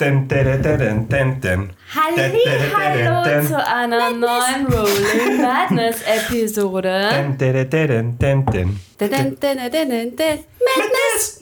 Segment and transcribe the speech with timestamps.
[0.00, 1.70] Den, den, den, den, den.
[1.94, 2.42] Halli,
[2.74, 7.10] hallo zu einer neuen Rolling Madness Episode.
[7.12, 8.80] Den, den, den, den, den.
[8.98, 10.38] Dun, dun, dun, dun, dun.
[10.66, 11.40] Madness!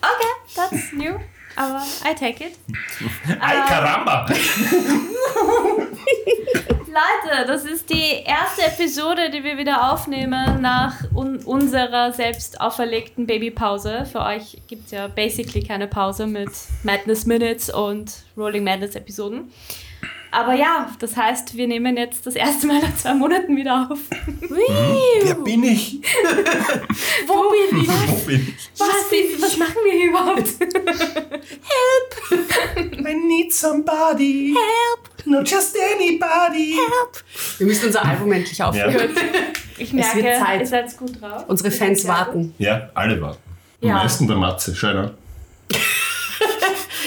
[0.00, 1.18] Okay, that's new,
[1.56, 2.58] aber I take it.
[3.40, 4.26] Ay, caramba!
[6.92, 13.26] Leute, das ist die erste Episode, die wir wieder aufnehmen nach un unserer selbst auferlegten
[13.26, 14.04] Babypause.
[14.04, 16.50] Für euch gibt es ja basically keine Pause mit
[16.82, 19.50] Madness Minutes und Rolling Madness Episoden.
[20.34, 23.98] Aber ja, das heißt, wir nehmen jetzt das erste Mal nach zwei Monaten wieder auf.
[24.40, 26.00] Wer bin ich?
[27.26, 27.88] Wo bin ich?
[27.88, 28.70] Wo bin ich?
[28.78, 30.48] Was, ist, was machen wir hier überhaupt?
[33.06, 34.54] I need somebody.
[34.54, 35.26] Help.
[35.26, 36.76] Not just anybody.
[36.76, 37.22] Help.
[37.58, 39.10] Wir müssen unser Album endlich aufhören.
[39.76, 40.60] Ich Es wird merke, Zeit.
[40.60, 41.44] ihr seid gut drauf.
[41.46, 42.54] Unsere Fans warten.
[42.58, 43.38] Ja, alle warten.
[43.82, 43.94] Am Ja.
[43.96, 45.14] meisten der Matze, schau ne?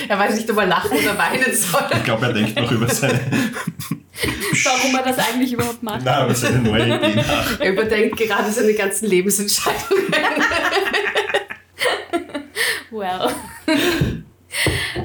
[0.08, 1.82] Er weiß nicht, ob er lachen oder weinen soll.
[1.94, 3.20] Ich glaube, er denkt noch über seine,
[4.64, 6.04] Warum er das eigentlich überhaupt macht.
[6.06, 7.60] nein, über seine neue Idee nach.
[7.60, 10.06] Er überdenkt gerade seine ganzen Lebensentscheidungen.
[12.92, 13.30] Well.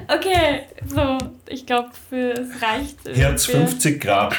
[0.09, 2.99] Okay, so, ich glaube, es reicht.
[3.17, 4.37] Herz Wir- 50 Grad.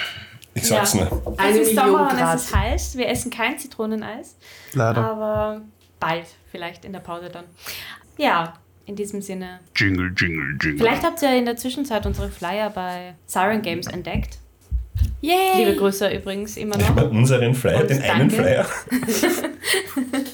[0.54, 1.06] Ich sag's Ja.
[1.06, 1.36] nur.
[1.38, 2.98] Eine es ist Sommer und es ist heiß.
[2.98, 4.36] Wir essen kein Zitroneneis,
[4.74, 5.02] Leider.
[5.04, 5.62] aber
[6.00, 7.46] bald, vielleicht in der Pause dann.
[8.18, 8.54] Ja,
[8.92, 9.62] in diesem Sinne.
[9.76, 10.78] Jingle, jingle, jingle.
[10.80, 14.38] Vielleicht habt ihr in der Zwischenzeit unsere Flyer bei Siren Games entdeckt.
[15.22, 15.36] Yay!
[15.64, 17.10] Liebe Grüße übrigens immer noch.
[17.12, 18.36] unseren Flyer, Und den einen danke.
[18.36, 18.66] Flyer.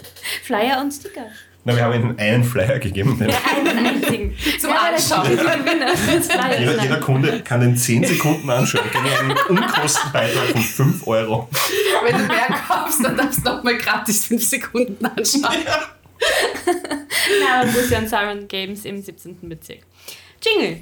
[0.44, 1.28] Flyer und Sticker.
[1.66, 3.20] Na, wir haben ihnen einen Flyer gegeben.
[3.20, 4.36] Den Einen einzigen.
[4.60, 5.38] Zum der Anschauen.
[5.38, 6.60] Flyers?
[6.60, 8.86] jeder, jeder Kunde kann den 10 Sekunden anschauen.
[8.92, 11.50] Gegen einen Unkostenbeitrag von 5 Euro.
[12.04, 15.58] Wenn du mehr kaufst, dann darfst du nochmal gratis 5 Sekunden anschauen.
[15.66, 16.97] Na,
[17.64, 19.38] und Bussi und Siren Games im 17.
[19.50, 19.80] Bezirk.
[20.42, 20.82] Jingle.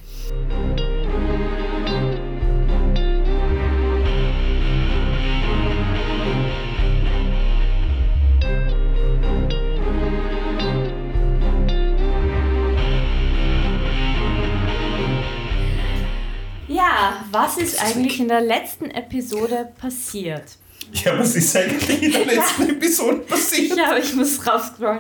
[16.68, 20.58] Ja, was ist eigentlich in der letzten Episode passiert?
[20.94, 23.78] Ja, was ist eigentlich in der letzten Episode passiert?
[23.78, 25.00] Ja, aber ich muss raufscrollen.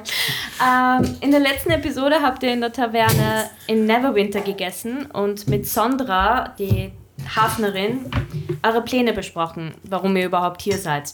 [0.63, 5.67] Ähm, in der letzten Episode habt ihr in der Taverne in Neverwinter gegessen und mit
[5.67, 6.91] Sondra, die
[7.35, 8.11] Hafnerin,
[8.63, 11.13] eure Pläne besprochen, warum ihr überhaupt hier seid.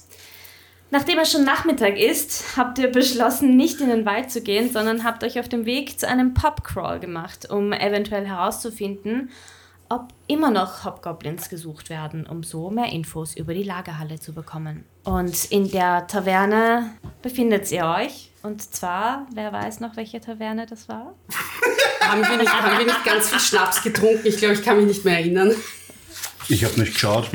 [0.89, 5.05] Nachdem es schon Nachmittag ist, habt ihr beschlossen, nicht in den Wald zu gehen, sondern
[5.05, 9.29] habt euch auf dem Weg zu einem Pubcrawl gemacht, um eventuell herauszufinden,
[9.91, 14.85] ob immer noch Hobgoblins gesucht werden, um so mehr Infos über die Lagerhalle zu bekommen.
[15.03, 16.91] Und in der Taverne
[17.21, 18.31] befindet ihr euch.
[18.41, 21.13] Und zwar, wer weiß noch, welche Taverne das war?
[22.01, 24.25] Haben wir, nicht, haben wir nicht ganz viel Schnaps getrunken?
[24.25, 25.53] Ich glaube, ich kann mich nicht mehr erinnern.
[26.49, 27.29] Ich habe nicht geschaut.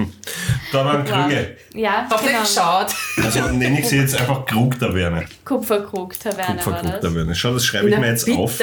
[0.73, 1.57] Da waren Krüge.
[1.73, 2.43] Ja, Hab nicht genau.
[2.43, 2.95] geschaut.
[3.23, 5.25] Also nenne ich sie jetzt einfach Krug-Taverne.
[5.45, 6.61] Kupferkrug-Taverne.
[6.63, 7.35] Kupferkrug-Taverne.
[7.35, 8.39] Schau, das schreibe ich Na, mir jetzt bitte.
[8.39, 8.61] auf.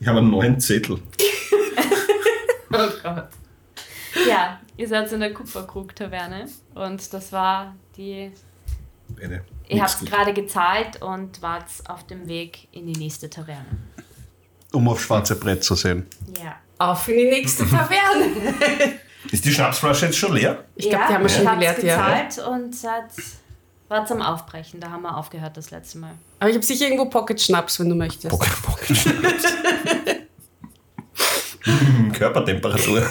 [0.00, 0.98] Ich habe einen neuen Zettel.
[2.72, 3.28] Oh Gott.
[4.26, 6.48] Ja, ihr seid in der Kupferkrug-Taverne.
[6.74, 8.32] Und das war die...
[9.22, 13.66] Eine Ihr habt gerade gezahlt und wart auf dem Weg in die nächste Taverne.
[14.72, 16.06] Um auf schwarze Brett zu sehen.
[16.42, 16.56] Ja.
[16.78, 18.98] Auf in die nächste Taverne.
[19.30, 20.64] Ist die Schnapsflasche jetzt schon leer?
[20.74, 21.96] Ich glaube, die haben wir schon geleert, ja.
[21.96, 23.04] gezahlt und seid,
[23.88, 24.80] war zum Aufbrechen.
[24.80, 26.14] Da haben wir aufgehört das letzte Mal.
[26.38, 28.32] Aber ich habe sicher irgendwo Pocket-Schnaps, wenn du möchtest.
[28.32, 28.98] Hm,
[32.12, 33.02] Körpertemperatur.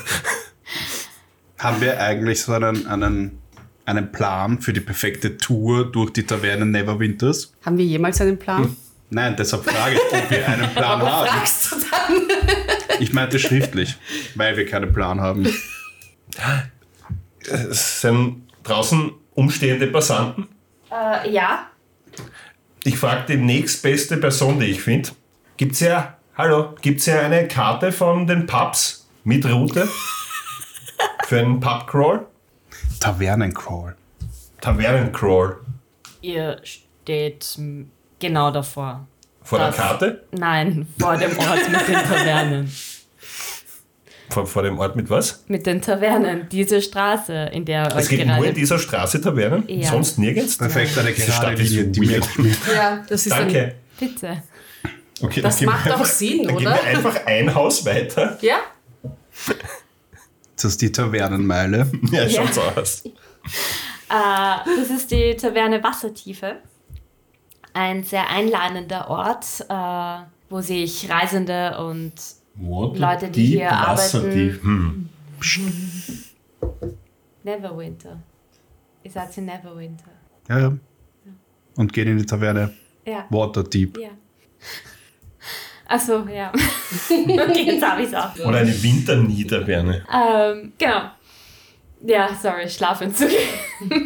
[1.59, 3.39] Haben wir eigentlich so einen, einen,
[3.85, 7.53] einen Plan für die perfekte Tour durch die Taverne Neverwinters?
[7.65, 8.75] Haben wir jemals einen Plan?
[9.09, 11.27] Nein, deshalb frage ich, ob wir einen Plan Warum haben.
[11.27, 12.21] fragst du dann?
[12.99, 13.95] Ich meinte schriftlich,
[14.33, 15.47] weil wir keinen Plan haben.
[17.41, 20.47] Es sind draußen umstehende Passanten.
[20.91, 21.67] Äh, ja.
[22.83, 25.09] Ich frage die nächstbeste Person, die ich finde.
[25.57, 29.87] Gibt's ja, hallo, gibt's ja eine Karte von den Pubs mit Route?
[31.25, 32.27] Für einen Pubcrawl?
[32.99, 33.95] Tavernencrawl.
[34.61, 35.57] Tavernencrawl.
[36.21, 37.59] Ihr steht
[38.19, 39.07] genau davor.
[39.43, 40.25] Vor der Karte?
[40.31, 42.71] Nein, vor dem Ort mit den Tavernen.
[44.29, 45.43] Vor, vor dem Ort mit was?
[45.47, 46.49] Mit den Tavernen.
[46.49, 49.63] Diese Straße, in der Es euch gibt nur in dieser Straße Tavernen?
[49.67, 49.89] Ja.
[49.89, 50.57] Sonst nirgends?
[50.57, 51.59] Perfekt, eine gerade Stadt
[51.95, 52.21] die mir.
[52.75, 53.75] Ja, das ist Danke.
[53.99, 54.43] Bitte.
[55.21, 56.73] Okay, Das macht auch einfach, Sinn, dann oder?
[56.73, 58.37] geben wir einfach ein Haus weiter.
[58.41, 58.59] Ja?
[60.55, 61.91] Das ist die Tavernenmeile.
[62.11, 63.03] Ja, schaut so aus.
[64.09, 66.59] Äh, das ist die Taverne Wassertiefe.
[67.73, 72.13] Ein sehr einladender Ort, äh, wo sich Reisende und
[72.57, 74.59] Leute, die hier arbeiten.
[74.61, 75.09] Hm.
[77.43, 78.17] Neverwinter.
[79.03, 80.11] Ihr seid in Neverwinter.
[80.47, 80.73] Ja, ja.
[81.75, 82.73] Und gehen in die Taverne
[83.05, 83.25] Ja.
[83.29, 83.97] Waterdeep.
[83.97, 84.09] Ja.
[85.87, 86.51] Achso, ja.
[87.09, 88.35] okay, jetzt habe ich es auch.
[88.45, 90.03] Oder eine Winterniederwärme.
[90.13, 91.11] Ähm, genau.
[92.05, 93.29] Ja, sorry, Schlafentzug.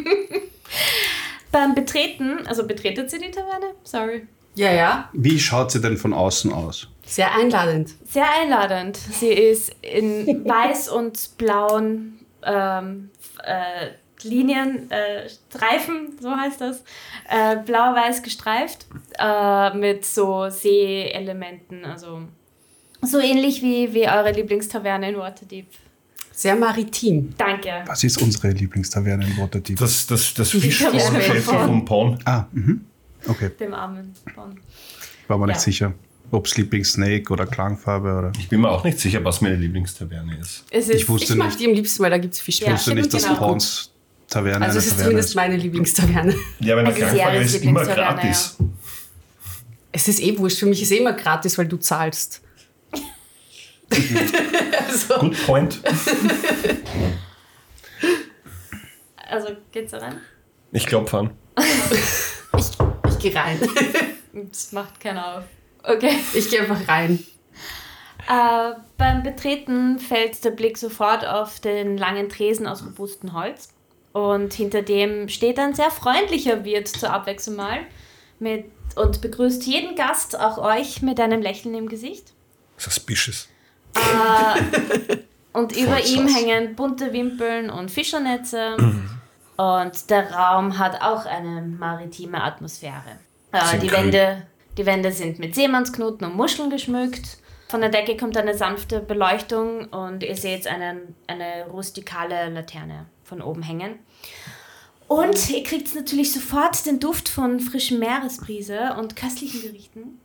[1.52, 3.74] Beim Betreten, also betretet sie die Taverne?
[3.82, 4.26] Sorry.
[4.54, 5.10] Ja, ja.
[5.12, 6.88] Wie schaut sie denn von außen aus?
[7.04, 7.90] Sehr einladend.
[8.08, 8.96] Sehr einladend.
[8.96, 13.10] Sie ist in weiß und blauen ähm,
[13.44, 13.88] äh,
[14.24, 16.82] Linien, äh, Streifen, so heißt das,
[17.30, 18.86] äh, blau-weiß gestreift,
[19.18, 22.22] äh, mit so Seeelementen, also
[23.02, 25.66] so ähnlich wie, wie eure Lieblingstaverne in Waterdeep.
[26.30, 27.34] Sehr maritim.
[27.36, 27.82] Danke.
[27.86, 29.78] Was ist unsere Lieblingstaverne in Waterdeep?
[29.78, 32.20] Das, das, das Fischvorgeschäft von- vom Pond.
[32.26, 32.84] ah, mhm.
[33.28, 33.50] Okay.
[33.60, 34.58] Dem armen Bon.
[35.28, 35.60] War mir nicht Ja.
[35.60, 35.94] sicher.
[36.32, 38.32] Ob Sleeping Snake oder Klangfarbe oder.
[38.38, 40.64] Ich bin mir auch nicht sicher, was meine Lieblingstaverne ist.
[40.70, 41.60] Es ist, Ich wusste Ich mag nicht.
[41.60, 42.60] die am liebsten, weil da gibt es Fisch.
[42.60, 43.36] Ja, Ich wusste nicht, dass genau.
[43.36, 43.91] Pawns
[44.32, 45.34] Taverne Also es ist Taverne zumindest ist.
[45.36, 46.34] meine Lieblingstaverne.
[46.60, 48.56] Ja, aber eine Also Klangfarbe Sierras ist immer Lieblingstaverne, gratis.
[49.92, 50.58] Es ist eh wurscht.
[50.58, 52.40] Für mich ist eh immer gratis, weil du zahlst.
[54.88, 55.80] also, Good point.
[59.28, 60.16] also geht's da rein?
[60.72, 61.30] Ich glaube an.
[63.08, 63.58] ich gehe rein.
[64.34, 65.44] Das macht keiner auf.
[65.82, 66.16] Okay.
[66.32, 67.22] Ich gehe einfach rein.
[68.26, 73.68] Äh, beim Betreten fällt der Blick sofort auf den langen Tresen aus robustem Holz.
[74.12, 77.80] Und hinter dem steht ein sehr freundlicher Wirt zur Abwechslung mal
[78.38, 82.32] mit, und begrüßt jeden Gast, auch euch, mit einem Lächeln im Gesicht.
[82.76, 83.48] Suspicious.
[85.52, 88.76] Und über Voll ihm hängen bunte Wimpeln und Fischernetze.
[89.56, 93.18] Und der Raum hat auch eine maritime Atmosphäre.
[93.52, 94.04] Äh, die, grün.
[94.04, 97.38] Wände, die Wände sind mit Seemannsknoten und Muscheln geschmückt.
[97.68, 103.40] Von der Decke kommt eine sanfte Beleuchtung und ihr seht einen, eine rustikale Laterne von
[103.40, 103.94] oben hängen.
[105.08, 110.20] Und ihr kriegt natürlich sofort den Duft von frischem Meeresbrise und köstlichen Gerichten.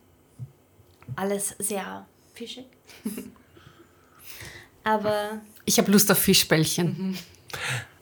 [1.15, 2.65] Alles sehr fischig.
[4.83, 7.17] Aber Ich habe Lust auf Fischbällchen.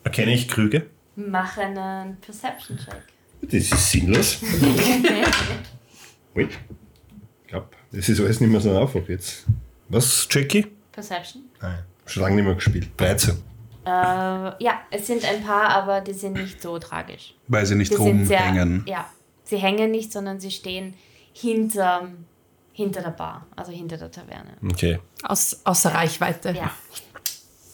[0.04, 0.88] Erkenne ich Krüge?
[1.16, 3.04] mach einen Perception-Check.
[3.44, 4.42] Das ist sinnlos.
[6.34, 6.50] Wait.
[7.44, 9.46] Ich glaube, das ist alles nicht mehr so einfach jetzt.
[9.88, 10.66] Was, Jackie?
[10.92, 11.44] Perception?
[11.62, 11.84] Nein.
[12.06, 12.90] Schon lange nicht mehr gespielt.
[12.98, 13.42] 13.
[13.86, 13.90] Äh,
[14.64, 17.36] ja, es sind ein paar, aber die sind nicht so tragisch.
[17.48, 18.84] Weil sie nicht Die sind sehr, rumhängen.
[18.88, 19.06] ja,
[19.44, 20.96] sie hängen nicht, sondern sie stehen
[21.34, 22.10] hinter,
[22.74, 24.58] hinter der Bar, also hinter der Taverne.
[24.72, 25.00] Okay.
[25.24, 26.52] Aus, außer Reichweite.
[26.52, 26.72] Ja.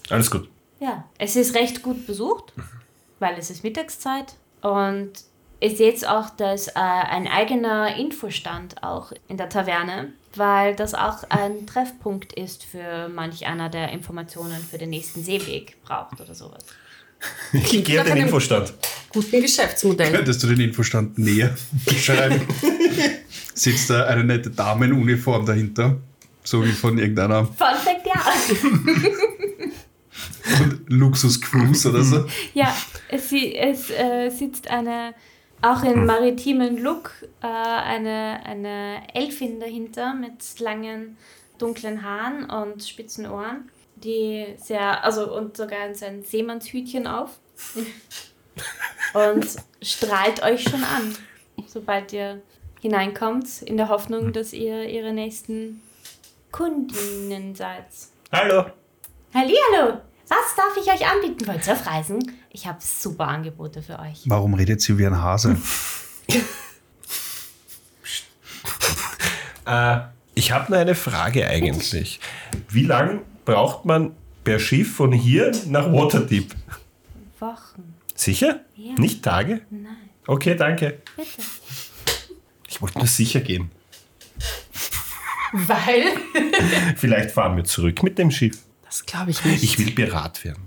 [0.09, 0.49] Alles gut.
[0.79, 2.51] ja, es ist recht gut besucht,
[3.19, 5.11] weil es ist Mittagszeit und
[5.61, 11.23] ihr seht auch, dass äh, ein eigener Infostand auch in der Taverne, weil das auch
[11.29, 16.63] ein Treffpunkt ist für manch einer, der Informationen für den nächsten Seeweg braucht oder sowas.
[17.53, 18.73] Ich gehe auf den Infostand.
[19.13, 20.11] Guten Geschäftsmodell.
[20.11, 21.55] Könntest du den Infostand näher
[21.85, 22.41] beschreiben?
[23.53, 25.97] Sitzt da eine nette Dame in Uniform dahinter?
[26.43, 28.13] So wie von irgendeiner Fun Fact, ja.
[30.87, 32.25] Luxus-Cruise oder so.
[32.53, 32.75] Ja,
[33.09, 35.13] es, es äh, sitzt eine,
[35.61, 37.11] auch in maritimen Look,
[37.41, 41.17] äh, eine, eine Elfin dahinter mit langen,
[41.57, 47.39] dunklen Haaren und spitzen Ohren, die sehr, also und sogar sein Seemannshütchen auf
[49.13, 49.45] und
[49.81, 51.15] strahlt euch schon an,
[51.67, 52.41] sobald ihr
[52.81, 55.83] hineinkommt, in der Hoffnung, dass ihr ihre nächsten
[56.51, 57.85] Kundinnen seid.
[58.31, 58.65] Hallo.
[59.33, 60.01] Hallihallo!
[60.27, 61.45] Was darf ich euch anbieten?
[61.47, 62.19] Wollt ihr auf Reisen?
[62.51, 64.21] Ich habe super Angebote für euch.
[64.25, 65.57] Warum redet sie wie ein Hase?
[69.65, 69.99] Äh,
[70.33, 72.19] ich habe nur eine Frage eigentlich.
[72.69, 76.55] Wie lange braucht man per Schiff von hier nach Waterdeep?
[77.39, 77.93] Wochen.
[78.15, 78.61] Sicher?
[78.75, 78.93] Ja.
[78.95, 79.61] Nicht Tage?
[79.69, 79.85] Nein,
[80.27, 80.99] Okay, danke.
[81.15, 81.29] bitte.
[82.67, 83.71] Ich wollte nur sicher gehen.
[85.53, 86.03] Weil?
[86.95, 88.57] Vielleicht fahren wir zurück mit dem Schiff.
[88.91, 89.63] Das glaube ich nicht.
[89.63, 90.63] Ich will Pirat werden.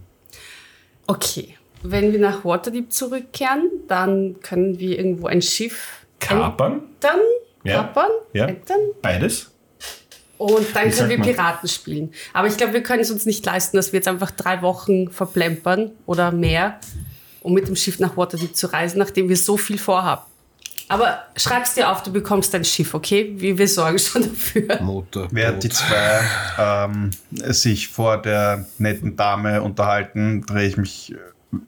[1.06, 1.58] Okay.
[1.82, 6.84] Wenn wir nach Waterdeep zurückkehren, dann können wir irgendwo ein Schiff Kapern?
[7.64, 7.82] Ja.
[7.82, 8.46] kapern, Ja.
[8.46, 9.50] entern Beides?
[10.38, 11.32] und dann sagt können wir?
[11.34, 12.14] Piraten spielen.
[12.32, 15.10] Aber ich glaube, wir können es uns nicht leisten, dass wir jetzt einfach drei Wochen
[15.10, 16.80] verplempern oder mehr,
[17.42, 20.22] um mit dem Schiff nach Waterdeep zu reisen, nachdem wir so viel vorhaben.
[20.88, 23.32] Aber schreib's dir auf, du bekommst ein Schiff, okay?
[23.36, 24.82] Wir, wir sorgen schon dafür.
[24.82, 25.28] Motor.
[25.30, 26.20] Während die zwei
[26.58, 31.16] ähm, sich vor der netten Dame unterhalten, drehe ich mich äh,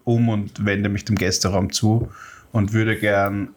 [0.04, 2.10] um und wende mich dem Gästeraum zu
[2.52, 3.48] und würde gern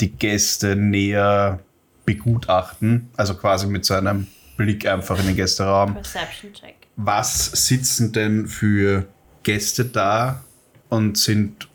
[0.00, 1.58] die Gäste näher
[2.04, 5.94] begutachten, also quasi mit so einem Blick einfach in den Gästeraum.
[5.94, 6.74] Perception Check.
[6.96, 9.06] Was sitzen denn für
[9.42, 10.42] Gäste da
[10.88, 11.68] und sind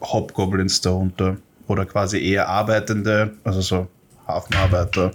[0.00, 1.36] Hobgoblins darunter?
[1.66, 3.88] Oder quasi eher Arbeitende, also so
[4.26, 5.12] Hafenarbeiter?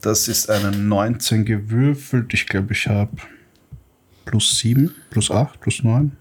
[0.00, 2.34] Das ist eine 19 gewürfelt.
[2.34, 3.16] Ich glaube, ich habe
[4.24, 6.16] plus 7, plus 8, plus 9.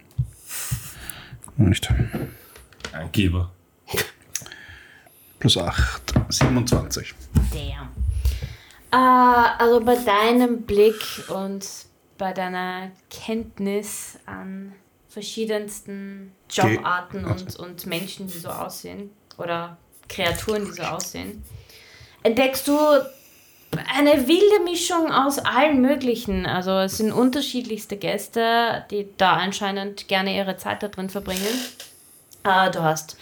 [1.58, 1.92] Nicht.
[2.94, 3.52] Angeber.
[5.40, 7.14] Plus 8, 27.
[7.52, 7.90] Damn.
[8.92, 11.68] Äh, also bei deinem Blick und
[12.18, 14.74] bei deiner Kenntnis an
[15.14, 19.78] verschiedensten Jobarten und, und Menschen, die so aussehen, oder
[20.10, 21.44] Kreaturen, die so aussehen,
[22.24, 22.78] entdeckst du
[23.96, 26.46] eine wilde Mischung aus allen möglichen.
[26.46, 31.60] Also es sind unterschiedlichste Gäste, die da anscheinend gerne ihre Zeit da drin verbringen.
[32.44, 33.18] Äh, du hast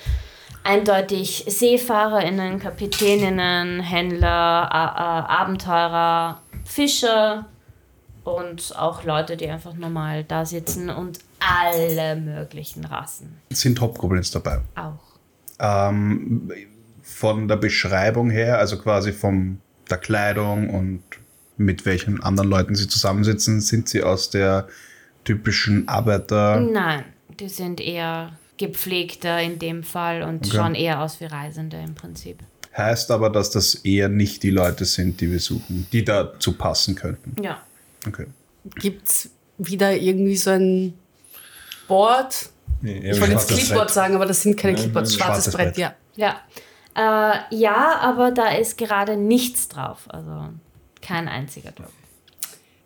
[0.63, 7.45] eindeutig SeefahrerInnen, Kapitäninnen, Händler, Abenteurer, Fischer
[8.23, 14.61] und auch Leute, die einfach normal da sitzen und alle möglichen Rassen Sind Hobgoblins dabei?
[14.75, 14.99] auch.
[15.59, 16.51] Ähm,
[17.03, 21.03] von der Beschreibung her, also quasi von der Kleidung und
[21.57, 24.67] mit welchen anderen Leuten sie zusammensitzen, sind sie aus der
[25.23, 26.59] typischen Arbeiter.
[26.61, 27.03] Nein,
[27.39, 30.55] die sind eher gepflegter in dem Fall und Okay.
[30.57, 32.39] schauen eher aus wie Reisende im Prinzip.
[32.75, 36.95] Heißt aber, dass das eher nicht die Leute sind, die wir suchen, die dazu passen
[36.95, 37.35] könnten.
[37.43, 37.61] Ja.
[38.07, 38.27] Okay.
[38.75, 40.93] Gibt es wieder irgendwie so ein
[41.87, 42.49] Board?
[42.83, 45.13] Ich wollte jetzt Clipboard sagen, aber das sind keine Clipboards.
[45.13, 45.77] Schwarzes, schwarzes Brett, Brett.
[45.77, 45.95] ja.
[46.15, 46.41] Ja.
[46.95, 49.99] Äh, ja, aber da ist gerade nichts drauf.
[50.07, 50.49] Also
[51.01, 51.91] kein einziger drauf.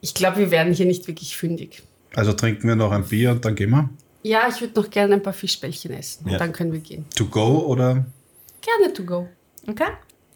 [0.01, 1.81] Ich glaube, wir werden hier nicht wirklich fündig.
[2.15, 3.89] Also trinken wir noch ein Bier und dann gehen wir.
[4.23, 6.29] Ja, ich würde noch gerne ein paar Fischbällchen essen.
[6.29, 6.37] Ja.
[6.37, 7.05] Dann können wir gehen.
[7.15, 8.05] To go oder?
[8.61, 9.27] Gerne to go.
[9.67, 9.89] Okay?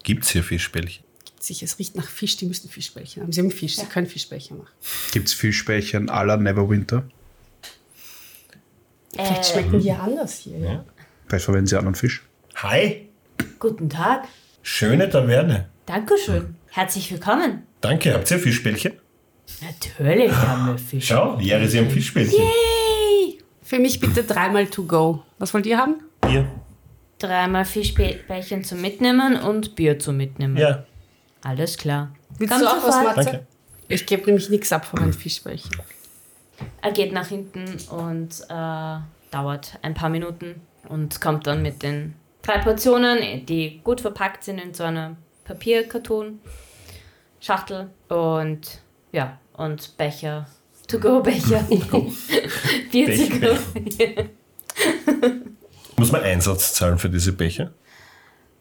[0.04, 1.04] Gibt es hier Fischbällchen?
[1.40, 3.32] Sicher, es riecht nach Fisch, die müssen Fischbällchen haben.
[3.32, 4.72] Sie haben Fisch, sie können Fischbällchen machen.
[5.12, 7.04] Gibt es Fischbällchen à la Neverwinter?
[9.14, 10.58] Vielleicht Äh, schmecken die ja anders hier.
[10.60, 10.86] Ja.
[11.28, 12.24] Vielleicht verwenden sie anderen Fisch.
[12.56, 13.10] Hi,
[13.60, 14.28] Guten Tag.
[14.62, 15.70] schöne Taverne.
[15.86, 16.56] Dankeschön.
[16.70, 17.64] Herzlich willkommen.
[17.82, 18.94] Danke, habt ihr Fischbällchen?
[19.62, 21.08] Natürlich haben wir Fisch.
[21.08, 22.38] Schau, Jere, sie haben Fischbällchen.
[22.40, 23.40] Hey!
[23.64, 25.24] Für mich bitte dreimal to go.
[25.40, 25.96] Was wollt ihr haben?
[26.22, 26.48] Bier.
[27.20, 30.58] Dreimal Fischbällchen zum Mitnehmen und Bier zum Mitnehmen.
[30.58, 30.86] Ja,
[31.44, 32.12] Alles klar.
[32.38, 33.16] Willst Kommt du auch was, sofort.
[33.18, 33.30] Matze?
[33.32, 33.48] danke.
[33.88, 35.72] Ich gebe nämlich nichts ab von meinen Fischbällchen.
[36.82, 39.00] Er geht nach hinten und äh,
[39.32, 44.60] dauert ein paar Minuten und kommt dann mit den drei Portionen, die gut verpackt sind
[44.60, 46.40] in so einer Papierkarton,
[47.40, 50.48] Schachtel und ja, und Becher.
[50.88, 51.64] To-go-Becher.
[52.92, 54.30] Bier.
[55.98, 57.74] Muss man Einsatz zahlen für diese Becher?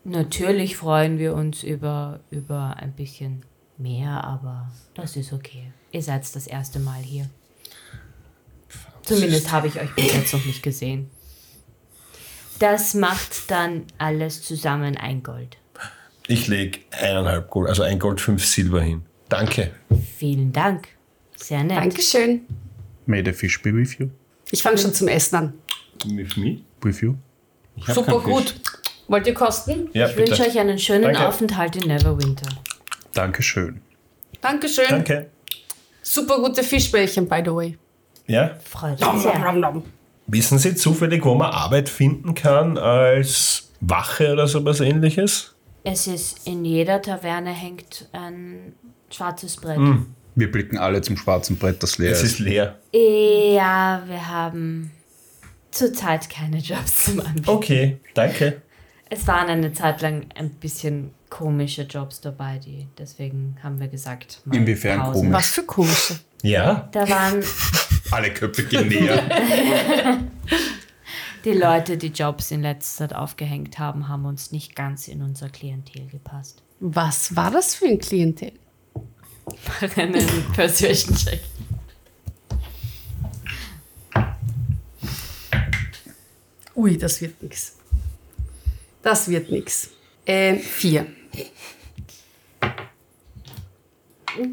[0.05, 3.45] Natürlich freuen wir uns über, über ein bisschen
[3.77, 5.73] mehr, aber das ist okay.
[5.93, 7.31] Ihr seid das erste Mal hier.
[9.09, 11.11] Zumindest habe ich euch bis jetzt noch nicht gesehen.
[12.59, 15.57] Das macht dann alles zusammen ein Gold.
[16.27, 19.03] Ich lege eineinhalb Gold, also ein Gold, fünf Silber hin.
[19.29, 19.71] Danke.
[20.19, 20.89] Vielen Dank.
[21.37, 21.79] Sehr nett.
[21.79, 22.47] Dankeschön.
[23.07, 24.09] May the fish be with you.
[24.51, 25.55] Ich fange schon zum Essen an.
[26.07, 26.61] With me?
[26.83, 27.15] With you.
[27.77, 28.55] Ich hab Super keinen Fisch.
[28.55, 28.55] gut.
[29.09, 29.89] Wollt ihr kosten?
[29.95, 31.27] Ja, Ich wünsche euch einen schönen Danke.
[31.27, 32.49] Aufenthalt in Neverwinter.
[33.15, 33.81] Dankeschön.
[34.41, 34.85] Dankeschön.
[34.89, 35.31] Danke.
[36.03, 37.79] Super gute Fischbällchen, by the way.
[38.29, 39.83] Ja, Freut mich sehr.
[40.27, 45.55] wissen Sie zufällig, wo man Arbeit finden kann als Wache oder sowas ähnliches?
[45.85, 48.75] Es ist in jeder Taverne hängt ein
[49.11, 49.79] schwarzes Brett.
[50.35, 52.33] Wir blicken alle zum schwarzen Brett, das leer Es ist.
[52.35, 52.79] ist leer.
[52.93, 54.91] Ja, wir haben
[55.71, 57.49] zurzeit keine Jobs zum Anbieten.
[57.49, 58.61] Okay, danke.
[59.11, 64.43] Es waren eine Zeit lang ein bisschen komische Jobs dabei, die deswegen haben wir gesagt.
[64.45, 65.13] mal Inwiefern Pause.
[65.21, 65.33] komisch?
[65.35, 66.19] Was für komische.
[66.43, 67.43] Ja, Da waren
[68.11, 69.23] Alle Köpfe gehen näher.
[71.45, 75.49] die Leute, die Jobs in letzter Zeit aufgehängt haben, haben uns nicht ganz in unser
[75.49, 76.63] Klientel gepasst.
[76.81, 78.53] Was war das für ein Klientel?
[79.97, 81.41] Einen Persuasion Check.
[86.75, 87.77] Ui, das wird nix.
[89.03, 89.91] Das wird nix.
[90.27, 91.07] Ähm, vier.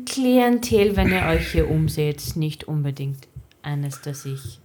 [0.06, 3.28] Klientel, wenn ihr euch hier umseht, nicht unbedingt
[3.66, 4.60] eines, das ich.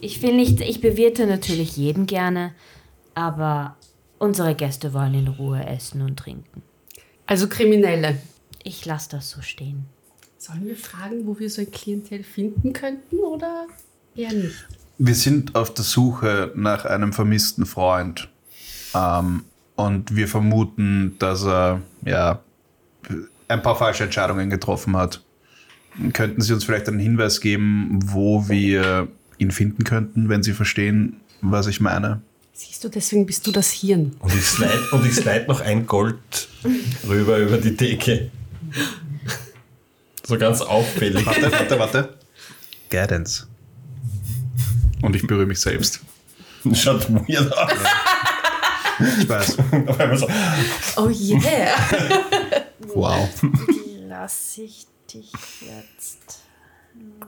[0.00, 2.52] Ich will nicht, ich bewirte natürlich jeden gerne,
[3.14, 3.76] aber
[4.18, 6.62] unsere Gäste wollen in Ruhe essen und trinken.
[7.26, 8.18] Also Kriminelle.
[8.64, 9.86] Ich lasse das so stehen.
[10.36, 13.66] Sollen wir fragen, wo wir so ein Klientel finden könnten oder
[14.14, 14.66] eher nicht?
[14.98, 18.28] Wir sind auf der Suche nach einem vermissten Freund.
[18.94, 19.44] Ähm,
[19.76, 22.40] und wir vermuten, dass er ja
[23.46, 25.22] ein paar falsche Entscheidungen getroffen hat.
[26.12, 31.16] Könnten Sie uns vielleicht einen Hinweis geben, wo wir ihn finden könnten, wenn Sie verstehen,
[31.40, 32.20] was ich meine?
[32.52, 34.16] Siehst du, deswegen bist du das Hirn.
[34.18, 36.48] Und ich slide, und ich slide noch ein Gold
[37.08, 38.30] rüber über die Decke.
[40.26, 41.24] So ganz auffällig.
[41.24, 42.18] Warte, warte, warte.
[42.90, 43.46] Guidance.
[45.02, 46.00] Und ich berühre mich selbst.
[46.74, 47.72] Schaut weird aus.
[49.20, 49.58] Ich weiß.
[49.86, 50.28] Auf einmal so,
[50.96, 51.76] Oh yeah.
[52.94, 53.28] Wow.
[54.08, 56.42] Lass ich dich jetzt.
[56.92, 57.20] Hm,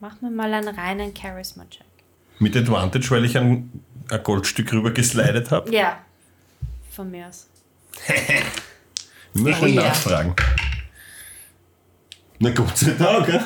[0.00, 1.86] Mach mir mal einen reinen Charisma-Check.
[2.40, 3.70] Mit Advantage, weil ich ein,
[4.10, 5.72] ein Goldstück rüber geslidet habe.
[5.72, 6.04] Ja.
[6.90, 7.48] Von mir aus.
[9.34, 9.88] Schnell Oh yeah.
[9.88, 10.34] nachfragen.
[12.38, 13.44] Na Gott sei Dank, ja?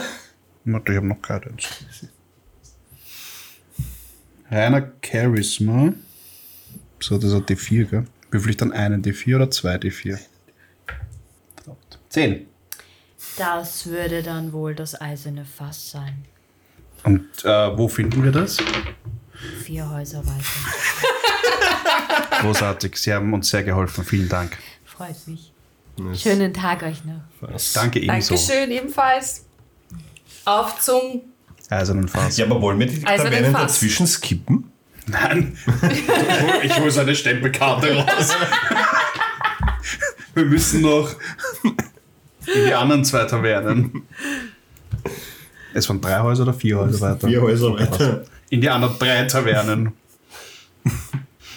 [0.65, 1.69] Warte, ich habe noch Guidance.
[4.51, 5.93] Reiner Charisma.
[7.01, 8.05] So, das hat D4, gell?
[8.31, 10.19] Würfel ich dann einen D4 oder zwei D4?
[11.57, 11.99] Verdammt.
[12.09, 12.48] Zehn.
[13.39, 16.25] Das würde dann wohl das eiserne Fass sein.
[17.05, 18.57] Und äh, wo finden wir das?
[19.63, 20.43] Vier Häuser weiter.
[22.41, 24.05] Großartig, Sie haben uns sehr geholfen.
[24.05, 24.59] Vielen Dank.
[24.85, 25.53] Freut mich.
[26.15, 27.21] Schönen Tag euch noch.
[27.41, 27.73] Was?
[27.75, 28.35] Danke ebenso.
[28.35, 29.47] Dankeschön, ebenfalls.
[30.45, 31.23] Auf zum.
[31.71, 32.37] Eisernen Fass.
[32.39, 34.73] Ja, aber wollen wir die Eisernen Tavernen dazwischen skippen?
[35.07, 35.57] Nein,
[36.63, 38.31] ich hole seine Stempelkarte raus.
[40.35, 41.15] Wir müssen noch
[42.55, 44.03] in die anderen zwei Tavernen.
[45.75, 47.29] Es waren drei Häuser oder vier Häuser weiter?
[47.29, 48.25] Vier Häuser weiter.
[48.51, 49.93] In die anderen drei Tavernen.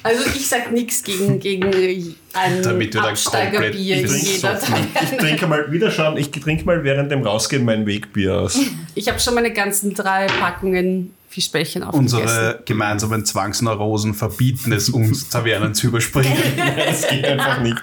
[0.03, 4.59] Also ich sag nichts gegen, gegen ein Damit wir Absteigerbier in jeder.
[4.59, 4.87] Taverne.
[5.03, 8.59] Ich trinke mal, wieder schauen, ich trinke mal während dem Rausgehen mein Wegbier aus.
[8.95, 12.19] Ich habe schon meine ganzen drei Packungen Fischbällchen aufgegessen.
[12.19, 16.35] Unsere gemeinsamen Zwangsneurosen verbieten es uns, Tavernen zu überspringen.
[16.75, 17.81] Das geht einfach nicht.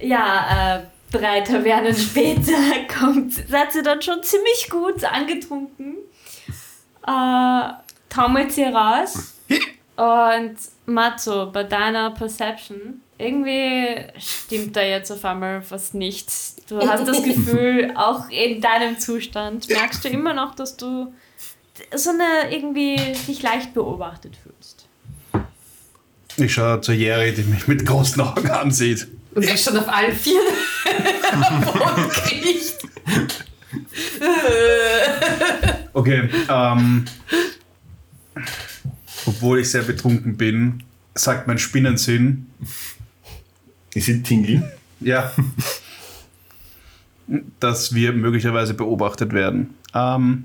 [0.00, 0.82] Ja, äh,
[1.14, 2.52] drei Tavernen später
[2.98, 5.96] kommt, seid ihr dann schon ziemlich gut angetrunken.
[7.06, 7.72] Äh,
[8.08, 9.34] taumelt sie raus.
[9.96, 16.30] Und Matzo, bei deiner Perception, irgendwie stimmt da jetzt auf einmal was nicht.
[16.68, 21.12] Du hast das Gefühl, auch in deinem Zustand merkst du immer noch, dass du
[21.94, 22.96] so eine irgendwie
[23.28, 24.86] dich leicht beobachtet fühlst.
[26.36, 29.06] Ich schaue zur Jerry, die mich mit großen Augen ansieht.
[29.34, 30.40] Und sie schon auf allen vier
[31.64, 32.76] Boden kriecht.
[35.92, 37.04] Okay, ähm,
[39.26, 40.82] obwohl ich sehr betrunken bin,
[41.14, 42.46] sagt mein Spinnensinn,
[43.94, 44.60] Ist sie Tingli?
[45.00, 45.32] ja,
[47.60, 49.74] dass wir möglicherweise beobachtet werden.
[49.94, 50.44] Ähm,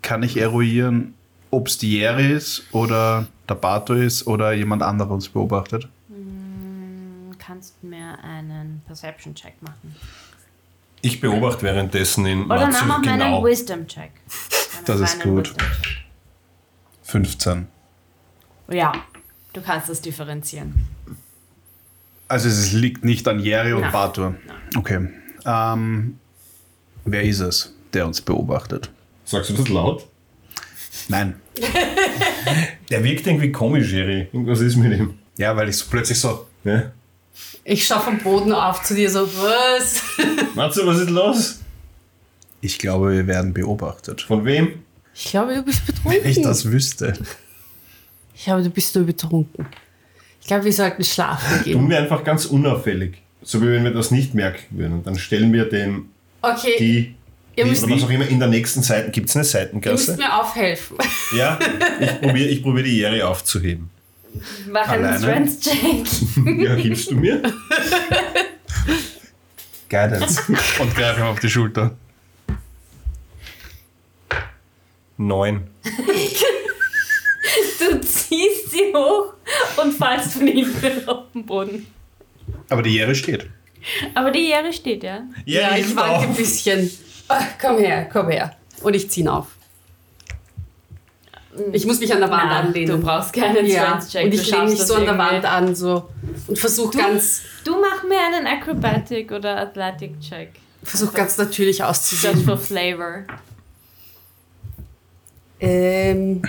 [0.00, 1.14] kann ich eruieren,
[1.50, 5.88] ob es die Jerry ist oder der Bato ist oder jemand anderer uns beobachtet?
[7.62, 9.94] Du kannst mir einen Perception-Check machen.
[11.00, 13.44] Ich beobachte währenddessen in Oder Matsu dann mach mal einen genau.
[13.44, 14.10] Wisdom-Check.
[14.10, 15.50] Einen Das ist gut.
[15.50, 16.04] Wisdom-Check.
[17.04, 17.68] 15.
[18.68, 18.92] Ja,
[19.52, 20.88] du kannst das differenzieren.
[22.26, 23.92] Also es liegt nicht an Jerry und.
[23.92, 24.34] Bato.
[24.76, 25.08] Okay.
[25.44, 26.18] Ähm,
[27.04, 28.90] wer ist es, der uns beobachtet?
[29.24, 30.08] Sagst du das laut?
[31.06, 31.40] Nein.
[32.90, 34.28] Der wirkt irgendwie komisch, Jerry.
[34.32, 35.18] Irgendwas ist mit ihm.
[35.36, 36.46] Ja, weil ich so plötzlich so.
[36.64, 36.90] Ja?
[37.64, 40.02] Ich schaue vom Boden auf zu dir so, was?
[40.54, 41.60] Matsu, was ist los?
[42.60, 44.22] Ich glaube, wir werden beobachtet.
[44.22, 44.82] Von wem?
[45.14, 46.22] Ich glaube, du bist betrunken.
[46.22, 47.12] Wenn ich das wüsste.
[48.34, 49.66] Ich glaube, du bist nur betrunken.
[50.40, 51.90] Ich glaube, wir sollten schlafen Tun gehen.
[51.90, 53.18] wir einfach ganz unauffällig.
[53.42, 54.92] So wie wenn wir das nicht merken würden.
[54.94, 56.08] Und dann stellen wir den,
[56.40, 57.14] Okay, die,
[57.56, 59.10] ihr müsst, oder was auch immer in der nächsten Seite.
[59.10, 60.16] Gibt es eine ihr müsst Seitengasse?
[60.16, 60.96] mir aufhelfen.
[61.36, 61.58] Ja,
[62.00, 63.90] ich probiere ich probier die Jerry aufzuheben.
[64.68, 65.18] Mach einen?
[65.18, 66.06] Strength-Check.
[66.62, 67.42] Ja, hilfst du mir?
[69.88, 70.42] Guidance.
[70.80, 71.94] Und greife ihm auf die Schulter.
[75.16, 75.66] Neun.
[77.78, 79.34] Du ziehst sie hoch
[79.76, 81.86] und fallst von hinten auf den Boden.
[82.68, 83.50] Aber die Jerry steht.
[84.14, 85.24] Aber die Jähre steht, ja?
[85.44, 86.90] Ja, ich hilft wanke ein bisschen.
[87.28, 88.56] Ah, komm her, komm her.
[88.82, 89.48] Und ich ziehe ihn auf.
[91.72, 93.00] Ich muss mich an der Wand Na, anlehnen.
[93.00, 94.00] du brauchst keinen ja.
[94.00, 94.24] Strength-Check.
[94.24, 95.18] Und du ich lehne mich so an der.
[95.18, 96.08] Wand an so
[96.48, 100.52] und versuche ganz, Du mach mir einen Acrobatic oder Athletic-Check.
[100.82, 102.42] versuch ganz natürlich Just auszusehen.
[102.44, 103.24] for flavor.
[105.60, 106.42] Ähm,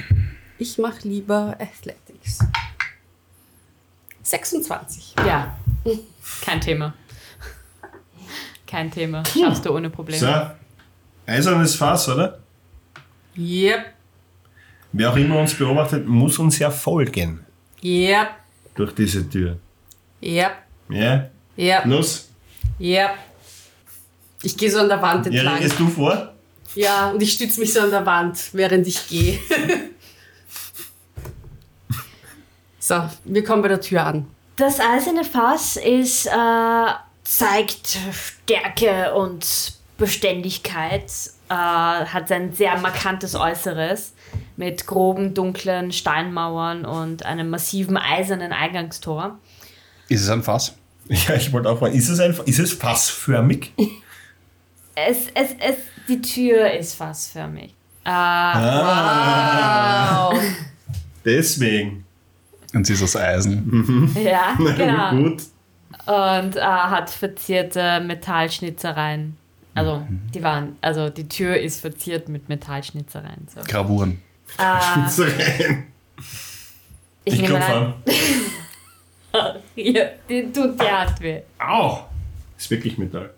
[0.58, 2.40] ich mache lieber Athletics.
[4.24, 5.16] 26.
[5.28, 5.58] Ja,
[6.44, 6.94] kein Thema.
[8.66, 9.22] Kein Thema.
[9.26, 10.20] Schaffst du ohne Probleme.
[10.20, 12.40] So, eisernes Fass, oder?
[13.38, 13.93] Yep,
[14.94, 17.44] Wer auch immer uns beobachtet, muss uns ja folgen
[17.84, 18.28] yep,
[18.76, 19.58] durch diese Tür.
[20.22, 20.52] yep,
[20.90, 21.30] Ja?
[21.58, 22.30] yep, Los?
[22.78, 23.14] Ja.
[24.44, 25.60] Ich gehe so an der Wand Ja, entlang.
[25.60, 26.34] gehst du vor?
[26.76, 29.40] Ja, und ich stütze mich so an der Wand, während ich gehe.
[32.80, 34.28] so, wir kommen bei der Tür an.
[34.56, 36.86] Das eiserne Fass ist, äh,
[37.24, 41.06] zeigt Stärke und Beständigkeit,
[41.50, 44.14] äh, hat ein sehr markantes Äußeres
[44.58, 49.40] mit groben, dunklen Steinmauern und einem massiven eisernen Eingangstor.
[50.10, 50.76] Ist es ein Fass?
[51.10, 53.74] Ja, ich wollte auch fragen, ist es, ein, ist es fassförmig?
[54.96, 55.76] Es, es, es,
[56.08, 57.74] die Tür ist fassförmig.
[58.06, 58.10] Äh,
[59.06, 60.34] Ah,
[61.26, 62.06] deswegen.
[62.74, 64.16] Und sie ist aus Eisen.
[64.24, 65.12] Ja, genau.
[65.12, 65.44] Gut.
[66.06, 69.38] Und äh, hat verzierte Metallschnitzereien.
[69.76, 73.48] Also die waren, also die Tür ist verziert mit Metallschnitzereien.
[73.54, 73.62] So.
[73.68, 74.22] Gravuren.
[74.58, 75.88] Äh, So rein.
[77.26, 77.94] ich Ich klopfe an,
[79.76, 81.40] ja, die tut die Hand weh.
[81.60, 82.06] Au!
[82.58, 83.32] Ist wirklich Metall.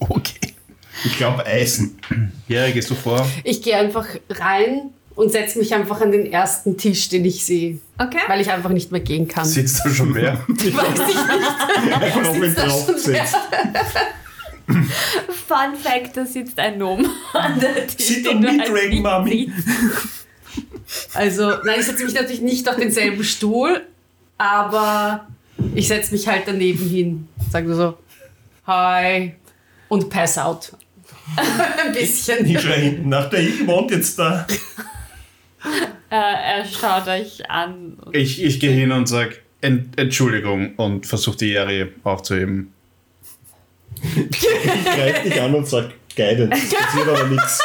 [0.00, 0.54] Okay.
[1.04, 1.98] Ich glaube Eisen.
[2.48, 3.24] Ja, gehst du vor?
[3.44, 7.78] Ich gehe einfach rein und setze mich einfach an den ersten Tisch, den ich sehe,
[7.98, 8.18] Okay.
[8.26, 9.44] weil ich einfach nicht mehr gehen kann.
[9.44, 10.32] Sitzt da schon wer?
[10.48, 11.94] Weiß ich nicht.
[12.02, 13.36] Einfach auf ihn da schon draufgesetzt.
[15.46, 17.96] Fun Fact, da sitzt ein Gnome an der Tür.
[17.98, 19.52] Sit den on du me, Dragon nicht Mummy.
[19.56, 20.26] siehst.
[21.14, 23.82] Also, nein, ich setze mich natürlich nicht auf denselben Stuhl,
[24.38, 25.26] aber
[25.74, 27.28] ich setze mich halt daneben hin.
[27.50, 27.98] Sag nur so,
[28.66, 29.34] hi
[29.88, 30.72] und pass out.
[31.36, 32.46] Ein bisschen.
[32.46, 34.46] Ich schreie hinten nach, der Ich wohnt jetzt da.
[36.08, 37.94] Äh, er schaut euch an.
[38.04, 42.72] Und Ich, ich gehe hin und sage Entschuldigung und versuche die Jere aufzuheben.
[44.02, 46.50] Ich greife dich an und sage Guidance.
[46.50, 47.60] Das passiert aber nichts.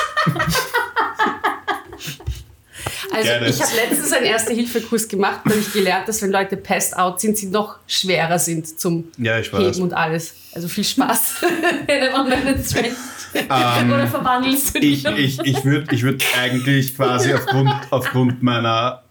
[3.14, 3.50] Also Gerne.
[3.50, 7.20] ich habe letztens einen Erste-Hilfe-Kurs gemacht, da habe ich gelernt, dass wenn Leute passed out
[7.20, 9.38] sind, sie noch schwerer sind zum Ja.
[9.38, 10.34] Heben und alles.
[10.54, 11.42] Also viel Spaß.
[12.14, 12.98] machen wir einen Strength.
[13.34, 15.06] Oder verwandelst du dich?
[15.06, 19.04] Ich, ich, ich würde ich würd eigentlich quasi aufgrund, aufgrund meiner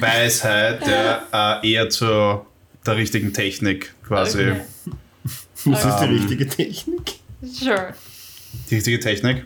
[0.00, 2.44] Weisheit ja, äh, eher zu
[2.86, 4.50] der richtigen Technik quasi.
[4.50, 4.60] Okay.
[5.64, 6.10] Das ist die Ähm.
[6.16, 7.18] richtige Technik.
[7.42, 7.94] Sure.
[8.70, 9.44] Die richtige Technik?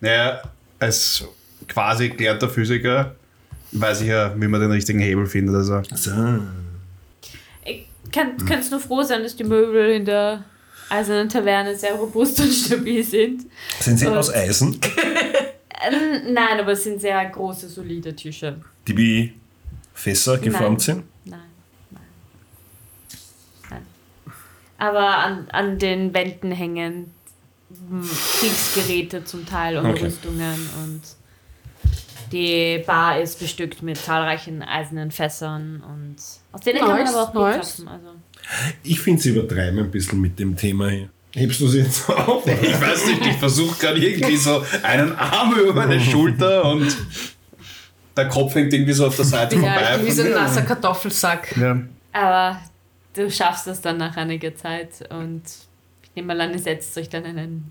[0.00, 0.42] Naja,
[0.78, 1.24] als
[1.68, 3.14] quasi gelernter Physiker
[3.72, 5.54] weiß ich ja, wie man den richtigen Hebel findet.
[5.54, 5.82] Also.
[5.94, 6.10] So.
[7.64, 10.44] Ich kann, kannst nur froh sein, dass die Möbel in der
[10.88, 13.46] eisernen Taverne sehr robust und stabil sind.
[13.78, 14.78] Sind sie Und- aus Eisen?
[15.82, 18.60] Ähm, nein, aber es sind sehr große, solide Tische.
[18.86, 19.32] Die wie
[19.94, 20.78] Fässer geformt Nein.
[20.80, 21.04] sind?
[21.24, 21.40] Nein.
[23.70, 23.82] Nein.
[24.80, 27.12] Aber an, an den Wänden hängen
[27.88, 28.08] hm,
[28.40, 30.04] Kriegsgeräte zum Teil und Okay.
[30.06, 31.02] Rüstungen und
[32.32, 36.16] die Bar ist bestückt mit zahlreichen eisernen Fässern und
[36.52, 37.76] aus denen kann man Nice, aber auch Bier nice.
[37.76, 37.88] zapfen.
[37.88, 38.06] Also.
[38.82, 41.08] Ich finde, sie übertreiben ein bisschen mit dem Thema hier.
[41.34, 42.44] Hebst du sie jetzt auf?
[42.62, 46.96] Ich weiß nicht, ich versuche gerade irgendwie so einen Arm über meine Schulter und
[48.16, 50.00] der Kopf hängt irgendwie so auf der Seite Ja, vorbei.
[50.06, 51.56] wie so ein nasser Kartoffelsack.
[51.56, 51.78] Ja.
[52.12, 52.60] Aber
[53.14, 55.42] du schaffst das dann nach einiger Zeit und
[56.02, 57.70] ich nehme mal an, ihr setzt euch dann in einen.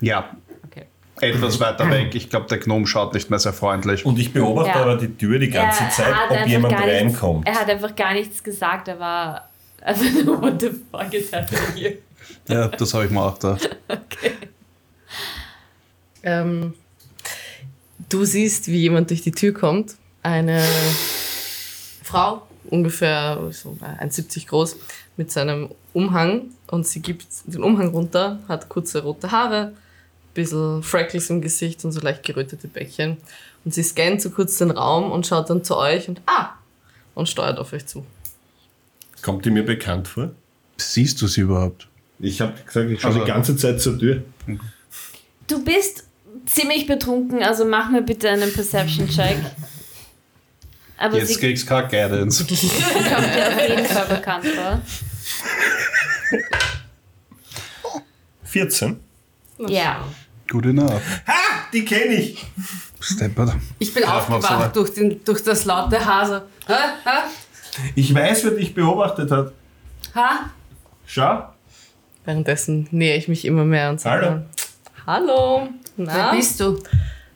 [0.00, 0.86] ja, Okay.
[1.20, 2.14] etwas weiter weg.
[2.14, 4.04] Ich glaube, der Gnom schaut nicht mehr sehr freundlich.
[4.04, 4.82] Und ich beobachte Ja.
[4.82, 7.46] aber die Tür die ganze Er Zeit, ob jemand gar nichts- reinkommt.
[7.46, 9.48] Er hat einfach gar nichts gesagt, er war
[9.82, 11.98] einfach nur, what the fuck is happening here?
[12.48, 13.76] Ja, das habe ich mir auch gedacht.
[16.22, 16.74] Ähm,
[18.08, 19.96] du siehst, wie jemand durch die Tür kommt.
[20.22, 20.62] Eine
[22.02, 24.76] Frau, ungefähr so 1,70 groß,
[25.16, 26.50] mit seinem Umhang.
[26.68, 29.72] Und sie gibt den Umhang runter, hat kurze rote Haare,
[30.34, 33.16] bisschen Freckles im Gesicht und so leicht gerötete Bäckchen.
[33.64, 36.50] Und sie scannt so kurz den Raum und schaut dann zu euch und ah!
[37.14, 38.04] Und steuert auf euch zu.
[39.22, 40.32] Kommt die mir bekannt vor?
[40.76, 41.86] Siehst du sie überhaupt?
[42.18, 44.22] Ich habe gesagt, ich schaue Also- die ganze Zeit zur Tür.
[45.46, 46.04] Du bist
[46.46, 49.36] ziemlich betrunken, also mach mir bitte einen Perception-Check.
[51.04, 52.44] Aber Jetzt sie kriegst du keine Guidance.
[52.46, 54.80] kommt dir auf jeden Fall bekannt vor.
[58.44, 58.98] 14.
[59.68, 60.02] Ja.
[60.48, 61.02] Good enough.
[61.74, 62.46] Die kenne ich.
[63.00, 63.54] Steppert.
[63.78, 66.46] Ich bin Darf aufgewacht durch, den, durch das laute Hase.
[66.68, 66.78] Ha?
[67.04, 67.24] Ha?
[67.94, 69.52] Ich weiß, wer dich beobachtet hat.
[70.14, 70.50] Ha?
[71.04, 71.48] Schau.
[72.24, 74.46] Währenddessen nähere ich mich immer mehr und sage:
[75.06, 75.26] Hallo.
[75.26, 75.68] Hallo!
[75.98, 76.34] Wer Na?
[76.34, 76.82] bist du?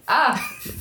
[0.06, 0.38] Ah,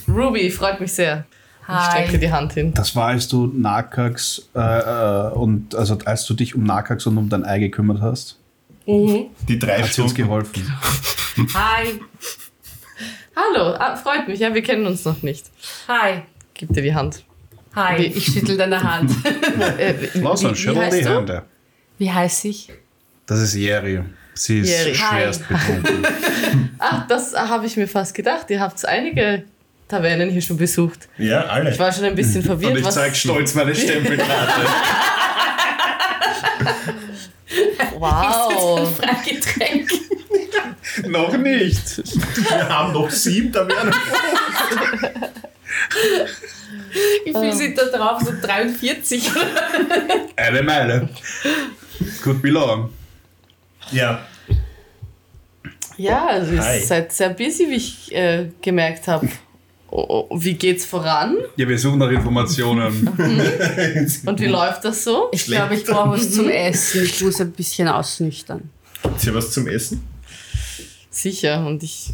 [0.08, 1.26] Ruby, freut mich sehr.
[1.70, 2.20] Ich strecke Hi.
[2.20, 2.74] die Hand hin.
[2.74, 7.18] Das war, als du Nakax äh, äh, und also als du dich um Nakax und
[7.18, 8.38] um dein Ei gekümmert hast.
[8.86, 10.64] Die drei Hat sie uns geholfen.
[11.54, 12.00] Hi.
[13.36, 14.40] Hallo, ah, freut mich.
[14.40, 15.46] Ja, wir kennen uns noch nicht.
[15.90, 16.22] Hi.
[16.54, 17.24] Gib dir die Hand.
[17.76, 18.02] Hi.
[18.02, 19.12] Ich schüttel deine Hand.
[19.78, 21.06] Äh, wie, Was wie, ein wie Schüttel heißt die?
[21.06, 21.44] Hände.
[21.98, 22.70] Wie heiß ich?
[23.26, 24.04] Das ist Jerry.
[24.34, 24.96] Sie ist Jerry.
[24.96, 26.06] schwerst betrunken.
[26.80, 28.50] Ach, das habe ich mir fast gedacht.
[28.50, 29.44] Ihr habt einige
[29.88, 31.08] Tavernen hier schon besucht.
[31.17, 31.71] Ja, alle.
[31.71, 32.73] Ich war schon ein bisschen verwirrt.
[32.73, 34.62] Und ich zeige stolz meine Stempelkarte.
[38.00, 38.95] Wow.
[38.97, 39.89] Freigetränk.
[41.08, 41.97] Noch nicht.
[41.97, 43.93] Wir haben noch sieben Tavernen.
[47.26, 48.21] Wie viel sind da drauf?
[48.23, 49.32] So 43?
[50.36, 51.10] Eine Meile.
[52.21, 52.91] Could be long.
[53.91, 54.28] Ja,
[55.97, 56.80] Ja, also ihr Hi.
[56.82, 59.28] seid sehr busy, wie ich äh, gemerkt habe.
[59.89, 61.38] Oh, oh, wie geht's voran?
[61.56, 63.08] Ja, wir suchen nach Informationen.
[64.26, 65.30] Und wie läuft das so?
[65.32, 67.04] Ich glaube, ich brauche was zum Essen.
[67.06, 68.69] Ich muss ein bisschen ausnüchtern.
[69.04, 70.06] Habt ihr was zum Essen?
[71.10, 71.65] Sicher.
[71.65, 72.13] Und ich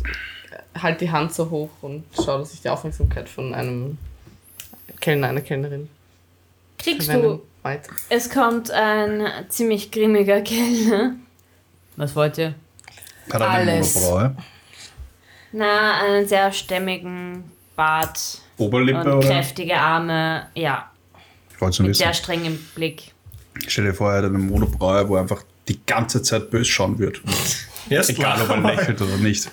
[0.80, 3.98] halte die Hand so hoch und schaue, dass ich die Aufmerksamkeit von einem
[5.00, 5.90] Kellner, einer Kellnerin
[6.78, 7.92] Kriegst du, Weiter.
[8.10, 11.16] es kommt ein ziemlich grimmiger Kellner.
[11.96, 12.56] Was wollt ihr?
[13.30, 14.12] Alles.
[15.52, 18.20] Na, einen sehr stämmigen Bart
[18.58, 19.28] Oberlippe und oder?
[19.28, 20.48] kräftige Arme.
[20.56, 20.92] Ja,
[21.54, 22.04] Ich wollte schon mit wissen.
[22.04, 23.14] sehr strengem Blick.
[23.68, 27.00] Stell dir vor, er hat eine Monobraue, wo er einfach die ganze Zeit böse schauen
[27.00, 27.22] wird.
[27.90, 29.50] Erst Egal, ob er lächelt oder nicht.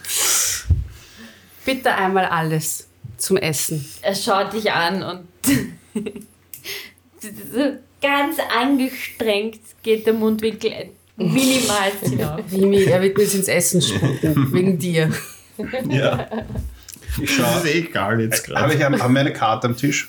[1.64, 3.84] Bitte einmal alles zum Essen.
[4.02, 5.26] Er schaut dich an und
[7.20, 12.40] so ganz angestrengt geht der Mundwinkel minimal hinauf.
[12.50, 14.52] Rimi, er wird mir ins Essen spucken.
[14.52, 15.12] wegen dir.
[15.88, 16.26] Ja.
[17.18, 17.58] Ich Das schaue.
[17.58, 18.74] ist eh egal jetzt Habe gerade.
[18.74, 20.08] ich haben wir eine Karte am Tisch?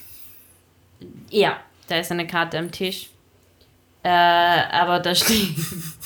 [1.30, 3.10] Ja, da ist eine Karte am Tisch.
[4.04, 5.50] Äh, aber da steht.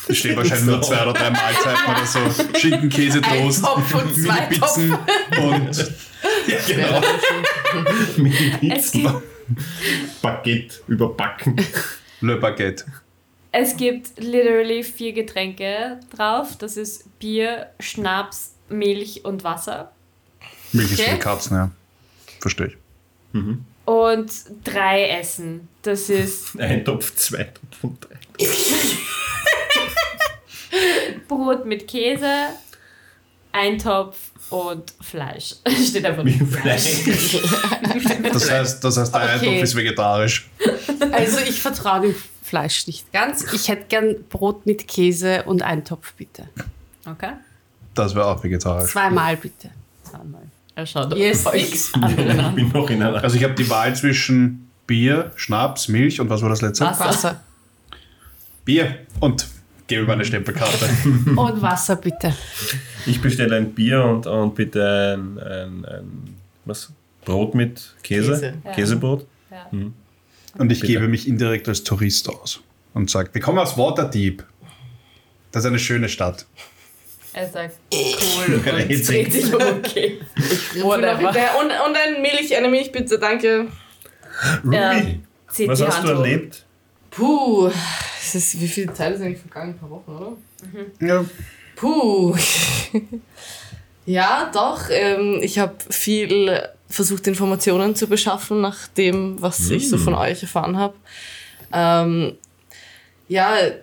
[0.06, 2.20] Da stehen wahrscheinlich nur zwei oder drei Mahlzeiten oder so.
[2.58, 4.98] Schinken, Käse, Ein Toast, Topf und zwei Mini-Pizzen
[5.42, 5.92] und.
[6.48, 7.02] Ja, genau.
[8.74, 9.10] Es gibt,
[10.22, 11.56] Baguette überbacken.
[12.20, 12.84] Le Baguette.
[13.52, 16.56] es gibt literally vier Getränke drauf.
[16.58, 19.92] Das ist Bier, Schnaps, Milch und Wasser.
[20.72, 21.14] Milch ist für Okay.
[21.16, 21.70] die Katzen, ja.
[22.40, 22.76] Verstehe ich.
[23.84, 24.32] Und
[24.64, 25.68] drei Essen.
[25.82, 28.16] Das ist Ein Topf, zwei Topf und drei.
[31.28, 32.30] Brot mit Käse,
[33.52, 34.16] Eintopf
[34.50, 35.56] und Fleisch.
[35.88, 37.04] Steht einfach nur Fleisch.
[38.32, 39.32] Das heißt, das heißt der Okay.
[39.48, 40.48] Eintopf ist vegetarisch.
[41.12, 43.44] Also ich vertraue dem Fleisch nicht ganz.
[43.52, 46.48] Ich hätte gern Brot mit Käse und Eintopf, bitte.
[47.06, 47.32] Okay.
[47.94, 48.90] Das wäre auch vegetarisch.
[48.92, 49.70] Zweimal bitte.
[50.04, 50.42] Zweimal.
[50.76, 52.10] Er schaut Yes, euch an.
[52.50, 53.22] Ich bin noch in einer.
[53.22, 56.84] Also ich habe die Wahl zwischen Bier, Schnaps, Milch und was war das letzte?
[56.84, 57.42] Wasser.
[58.64, 59.48] Bier und
[59.86, 60.88] gebe meine Stempelkarte.
[61.36, 62.34] Und Wasser, bitte.
[63.06, 66.92] Ich bestelle ein Bier und, und bitte ein, ein, ein was?
[67.24, 68.32] Brot mit Käse?
[68.32, 68.54] Käse.
[68.64, 68.72] Ja.
[68.72, 69.26] Käsebrot?
[69.50, 69.66] Ja.
[70.58, 70.92] Und ich Bitte.
[70.92, 72.60] gebe mich indirekt als Tourist aus
[72.94, 74.44] und sage, wir kommen aus Waterdeep.
[75.52, 76.46] Das ist eine schöne Stadt.
[77.36, 78.54] Er sagt, cool.
[78.64, 80.18] Und dreht sich um, okay.
[80.80, 81.18] Whatever.
[81.18, 81.40] Bitte.
[81.60, 83.66] Und, und ein Milch, eine Milchpizza, danke.
[84.64, 85.20] Ruby,
[85.52, 86.64] zieht was hast Hand du erlebt?
[87.10, 87.70] Puh.
[88.18, 89.74] Es ist, wie viel Zeit ist eigentlich vergangen?
[89.74, 90.36] Ein paar Wochen, oder?
[91.06, 91.26] Ja.
[91.76, 92.34] Puh.
[94.06, 94.84] ja, doch.
[94.88, 100.40] Ähm, ich habe viel versucht, Informationen zu beschaffen, nach dem, was ich so von euch
[100.40, 100.94] erfahren habe.
[101.70, 102.38] Ähm,
[103.28, 103.76] ja, äh,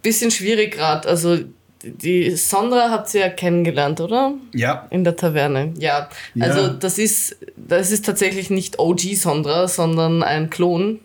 [0.00, 1.06] bisschen schwierig gerade.
[1.06, 1.40] Also,
[1.86, 4.34] die Sondra habt ihr ja kennengelernt, oder?
[4.52, 6.08] ja, In der Taverne, ja.
[6.34, 6.44] Ja.
[6.44, 11.00] Also das ist, das ist tatsächlich nicht OG Sondra, sondern ein Klon,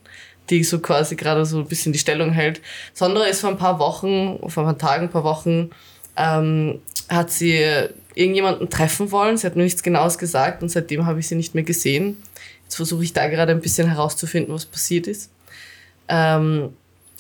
[0.50, 2.62] die so quasi gerade so ein bisschen die Stellung hält.
[2.94, 5.70] Sondra ist vor ein paar Wochen, vor ein paar Tagen, ein paar Wochen,
[6.17, 7.63] ähm, hat sie
[8.15, 9.38] irgendjemanden treffen wollen.
[9.38, 12.22] Sie hat nur nichts Genaues gesagt und seitdem habe ich sie nicht mehr gesehen.
[12.63, 15.30] Jetzt versuche ich da gerade ein bisschen herauszufinden, was passiert ist.
[16.08, 16.74] Ähm,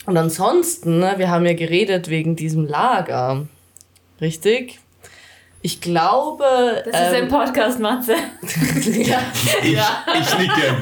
[0.05, 3.45] und ansonsten, ne, wir haben ja geredet wegen diesem Lager.
[4.19, 4.79] Richtig?
[5.61, 6.83] Ich glaube.
[6.85, 8.13] Das ist ein Podcast, Matze.
[9.03, 9.21] ja,
[9.61, 9.77] ich,
[10.19, 10.75] ich nicke.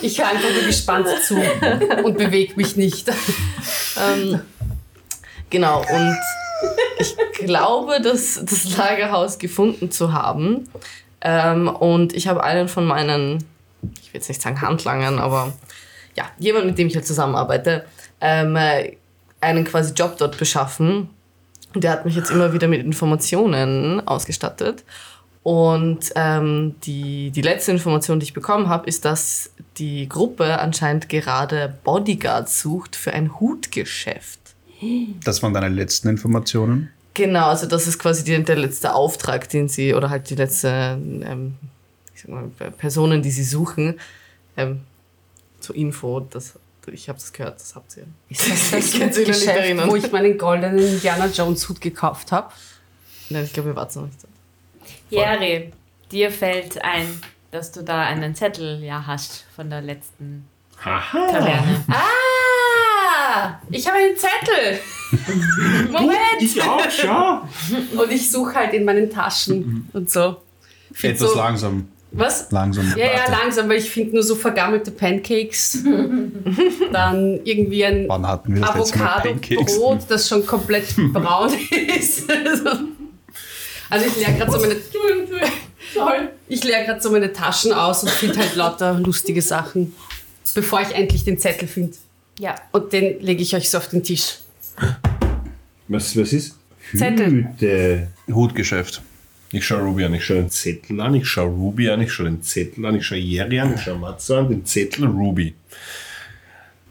[0.00, 1.36] Ich höre einfach nur gespannt zu
[2.04, 3.08] und bewege mich nicht.
[4.00, 4.40] ähm,
[5.50, 6.16] genau, und
[6.98, 10.68] ich glaube, das, das Lagerhaus gefunden zu haben.
[11.20, 13.44] Ähm, und ich habe einen von meinen,
[14.00, 15.52] ich will jetzt nicht sagen Handlangern, aber
[16.16, 17.84] ja, jemand, mit dem ich halt zusammenarbeite,
[18.20, 18.96] ähm, äh,
[19.40, 21.10] einen quasi Job dort beschaffen.
[21.74, 24.84] Und der hat mich jetzt immer wieder mit Informationen ausgestattet.
[25.42, 31.08] Und ähm, die, die letzte Information, die ich bekommen habe, ist, dass die Gruppe anscheinend
[31.08, 34.40] gerade Bodyguards sucht für ein Hutgeschäft.
[35.24, 36.90] Das waren deine letzten Informationen.
[37.18, 40.68] Genau, also das ist quasi die, der letzte Auftrag, den sie, oder halt die letzte
[40.68, 41.56] ähm,
[42.14, 43.98] ich sag mal, Personen, die sie suchen.
[44.56, 44.82] Ähm,
[45.58, 46.54] zur Info, das,
[46.86, 48.04] ich habe das gehört, das habt ihr.
[48.28, 49.90] Ist das das Ich noch nicht Geschäft, erinnern.
[49.90, 52.52] wo ich meinen goldenen Indiana Jones Hut gekauft habe?
[53.30, 54.18] Nein, ich glaube, ihr wart noch nicht.
[55.10, 55.72] Jerry,
[56.12, 60.46] dir fällt ein, dass du da einen Zettel ja hast von der letzten
[60.84, 61.26] Haha.
[61.32, 61.84] Taverne.
[63.30, 63.60] Ah!
[63.70, 64.80] Ich habe einen Zettel!
[65.90, 66.18] Moment!
[66.40, 67.40] Ich auch, schau.
[68.00, 70.36] Und ich suche halt in meinen Taschen und so.
[70.92, 71.88] Find Etwas so, langsam.
[72.10, 72.50] Was?
[72.50, 72.94] Langsam.
[72.96, 75.84] Ja, ja, langsam, weil ich finde nur so vergammelte Pancakes.
[76.92, 79.74] Dann irgendwie ein Wann hatten wir das letzte Mal Pancakes?
[79.74, 81.52] Avocado-Brot, das schon komplett braun
[81.98, 82.30] ist.
[83.90, 84.76] also ich leere gerade so meine...
[86.48, 89.94] Ich leere gerade so meine Taschen aus und finde halt lauter lustige Sachen,
[90.54, 91.96] bevor ich endlich den Zettel finde.
[92.38, 92.54] Ja.
[92.72, 94.38] Und den lege ich euch so auf den Tisch.
[95.88, 96.56] Was, was ist?
[96.94, 97.48] Zettel.
[97.58, 98.08] Hüte.
[98.28, 99.02] Hutgeschäft.
[99.50, 102.26] Ich schaue Ruby an, ich schaue den Zettel an, ich schaue Ruby an, ich schaue
[102.26, 105.54] den Zettel an, ich schaue Jerry an, ich schaue Matze an, den Zettel Ruby.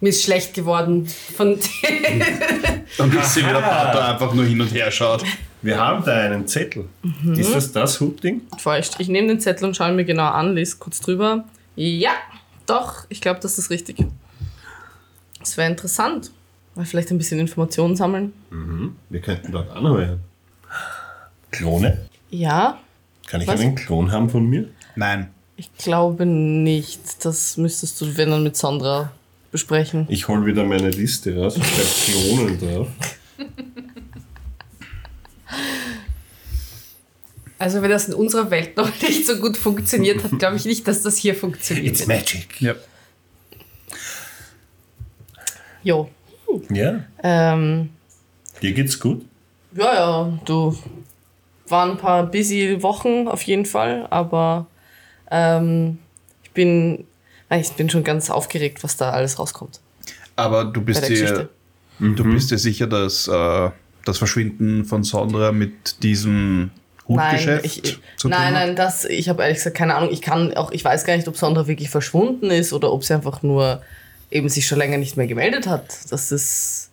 [0.02, 1.54] Mir ist schlecht geworden von
[2.98, 5.24] Und ich sehe, wie der Pater einfach nur hin und her schaut.
[5.62, 6.88] Wir haben da einen Zettel.
[7.36, 8.42] Ist das das Hutding?
[8.58, 8.96] Feucht.
[9.00, 11.46] Ich nehme den Zettel und schaue ihn mir genau an, lese kurz drüber.
[11.76, 12.12] Ja,
[12.66, 13.98] doch, ich glaube, das ist richtig.
[15.40, 16.32] Das wäre interessant.
[16.78, 18.34] Mal vielleicht ein bisschen Informationen sammeln.
[19.10, 20.20] Wir könnten dort anheuern.
[21.52, 22.08] Klone?
[22.30, 22.80] Ja,
[23.28, 23.60] Kann ich Was?
[23.60, 24.70] einen Klon haben von mir?
[24.96, 25.30] Nein.
[25.56, 27.26] ich glaube nicht.
[27.26, 29.12] Das müsstest du, wenn dann mit Sandra
[29.52, 30.06] besprechen.
[30.10, 32.88] Ich hole wieder meine Liste raus und schreibe Klonen drauf.
[37.60, 40.88] Also wenn das in unserer Welt noch nicht so gut funktioniert hat, glaube ich nicht,
[40.88, 42.08] dass das hier funktioniert.
[42.08, 42.62] magic.
[42.62, 42.76] Ja.
[45.84, 46.10] Jo.
[46.70, 47.90] Ja, Ähm,
[48.62, 49.26] dir geht's gut?
[49.76, 50.76] ja, ja, du.
[51.70, 54.68] Waren ein paar busy Wochen auf jeden Fall, aber
[55.30, 56.00] ähm,
[56.44, 57.06] ich bin,
[57.50, 59.82] ich bin schon ganz aufgeregt, was da alles rauskommt
[60.38, 61.50] Aber du bist dir,
[62.00, 63.70] du bist dir sicher, dass äh,
[64.06, 66.72] das Verschwinden von Sondra mit diesem
[67.06, 68.54] Hutgeschäft Nein, ich, zu nein, tun hat?
[68.68, 70.10] nein, das, ich habe ehrlich gesagt keine Ahnung.
[70.14, 73.14] Ich kann auch, ich weiß gar nicht, ob Sandra wirklich verschwunden ist oder ob sie
[73.14, 73.82] einfach nur
[74.32, 75.98] eben sich schon länger nicht mehr gemeldet hat.
[76.10, 76.90] Das ist,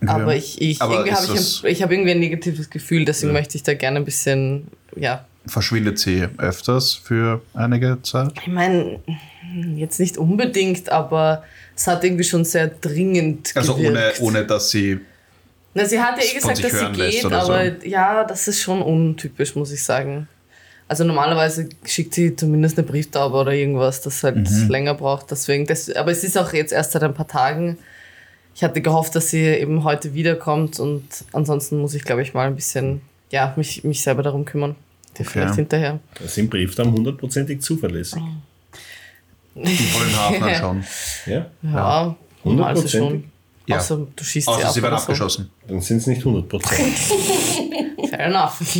[0.00, 0.10] Okay.
[0.12, 3.32] aber ich, ich Aber irgendwie habe ich, ein- ich habe irgendwie ein negatives Gefühl, deswegen
[3.32, 8.32] möchte ich da gerne ein bisschen, ja, Verschwindet sie öfters für einige Zeit?
[8.42, 9.00] ich meine,
[9.76, 11.42] jetzt nicht unbedingt, aber
[11.74, 14.20] es hat irgendwie schon sehr dringend Also ohne, gewirkt.
[14.20, 15.00] ohne dass sie.
[15.74, 17.52] Na, sie hat ja eh gesagt, dass sie geht, oder so.
[17.52, 20.28] aber ja, das ist schon untypisch, muss ich sagen.
[20.88, 24.68] Also normalerweise schickt sie zumindest eine Brieftaube oder irgendwas, das halt Mhm.
[24.70, 25.30] länger braucht.
[25.30, 27.76] Deswegen, das, aber es ist auch jetzt erst seit ein paar Tagen.
[28.54, 32.46] Ich hatte gehofft, dass sie eben heute wiederkommt und ansonsten muss ich, glaube ich, mal
[32.46, 34.74] ein bisschen, ja, mich, mich selber darum kümmern.
[35.14, 35.24] Okay.
[35.30, 35.98] vielleicht hinterher.
[36.22, 38.22] Das sind Briefdamen hundertprozentig zuverlässig.
[39.56, 40.84] Im vollen Hafen schon.
[41.26, 41.46] Ja?
[41.62, 42.52] Ja, also schon.
[42.52, 43.24] Hundertprozentig?
[43.66, 43.76] Ja.
[43.78, 45.02] Außer du schießt sie Außer ab sie werden so.
[45.02, 45.50] abgeschossen.
[45.66, 46.94] Dann sind es nicht hundertprozentig.
[48.10, 48.60] Fair enough.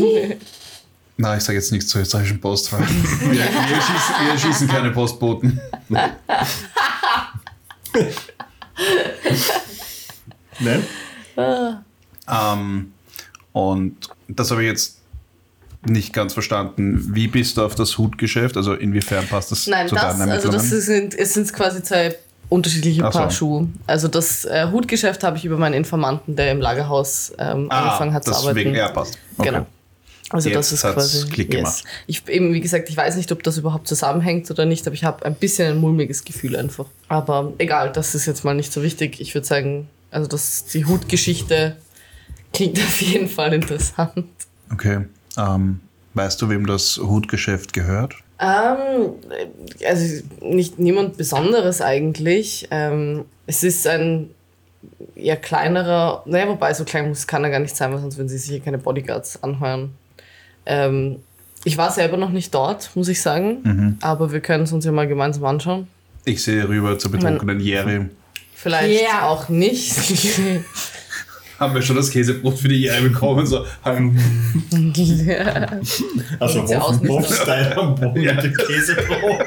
[1.20, 2.72] Nein, ich sage jetzt nichts zur österreichischen Post.
[2.72, 2.80] weil
[3.20, 5.60] Wir, wir, schießen, wir schießen keine Postboten.
[10.60, 10.84] Nein?
[12.28, 12.92] Ähm,
[13.52, 13.96] und
[14.28, 14.98] das habe ich jetzt
[15.86, 17.14] nicht ganz verstanden.
[17.14, 18.56] Wie bist du auf das Hutgeschäft?
[18.56, 22.16] Also inwiefern passt das Nein, zu das, deinen also das sind, es sind quasi zwei
[22.48, 23.18] unterschiedliche Ach so.
[23.18, 23.68] Paar Schuhe.
[23.88, 28.24] Also das äh, Hutgeschäft habe ich über meinen Informanten, der im Lagerhaus ähm, angefangen hat
[28.24, 28.54] zu arbeiten.
[28.54, 29.18] deswegen, ja, passt.
[29.36, 29.50] Okay.
[29.50, 29.66] Genau.
[30.30, 31.84] Also das Jetzt ist hat's quasi Klick gemacht.
[32.06, 35.04] Ich eben wie gesagt, ich weiß nicht, ob das überhaupt zusammenhängt oder nicht, aber ich
[35.04, 36.86] habe ein bisschen ein mulmiges Gefühl einfach.
[37.08, 39.20] Aber egal, das ist jetzt mal nicht so wichtig.
[39.20, 41.76] Ich würde sagen, also das die Hutgeschichte
[42.52, 44.26] klingt auf jeden Fall interessant.
[44.70, 45.06] Okay.
[45.38, 45.80] Ähm,
[46.14, 48.14] weißt du, wem das Hutgeschäft gehört?
[48.38, 49.14] Ähm,
[49.86, 52.68] also nicht niemand Besonderes eigentlich.
[52.70, 54.30] Ähm, es ist ein
[55.16, 58.28] eher kleinerer, naja, wobei so klein muss kann er gar nicht sein, weil sonst würden
[58.28, 59.94] sie sich keine Bodyguards anheuern.
[60.68, 61.16] Ähm,
[61.64, 64.92] ich war selber noch nicht dort, muss ich sagen, aber wir können es uns ja
[64.92, 65.88] mal gemeinsam anschauen.
[66.24, 68.06] Ich sehe rüber zur betrunkenen Jerry.
[68.54, 69.28] Vielleicht Ja.
[69.28, 69.96] auch nicht.
[71.58, 73.44] Haben wir schon das Käsebrot für die Jerry bekommen?
[73.46, 74.16] So, ähm,
[76.38, 78.34] Also Hofstein am Boden Ja.
[78.34, 79.44] mit dem Käsebrot.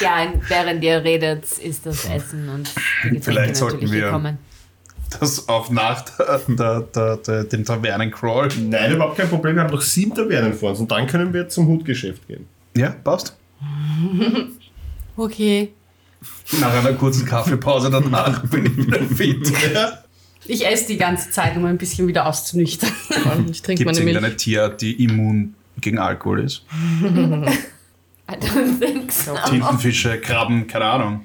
[0.00, 2.70] Ja, während ihr redet, ist das Essen und
[3.02, 4.38] die Getränke Vielleicht sollten natürlich wir- gekommen.
[5.18, 6.04] Das auf nach
[6.48, 8.48] der, der, der, dem Tavernencrawl.
[8.68, 9.56] Nein, überhaupt kein Problem.
[9.56, 12.46] Wir haben noch sieben Tavernen vor uns und dann können wir zum Hutgeschäft gehen.
[12.76, 13.36] Ja, passt.
[15.16, 15.72] Okay.
[16.60, 19.52] Nach einer kurzen Kaffeepause danach bin ich wieder fit.
[20.46, 22.90] Ich esse die ganze Zeit, um ein bisschen wieder auszunüchtern.
[23.50, 24.14] ich trinke Gibt es meine Milch.
[24.16, 26.64] irgendeine Tierart, die immun gegen Alkohol ist?
[28.30, 29.34] I don't think so.
[29.48, 31.22] Tintenfische, Krabben, keine Ahnung.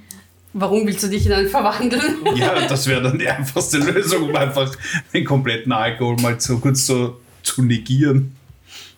[0.57, 2.01] Warum willst du dich in einen verwandeln?
[2.35, 4.73] Ja, das wäre dann die einfachste Lösung, um einfach
[5.13, 8.33] den kompletten Alkohol mal so kurz so zu negieren.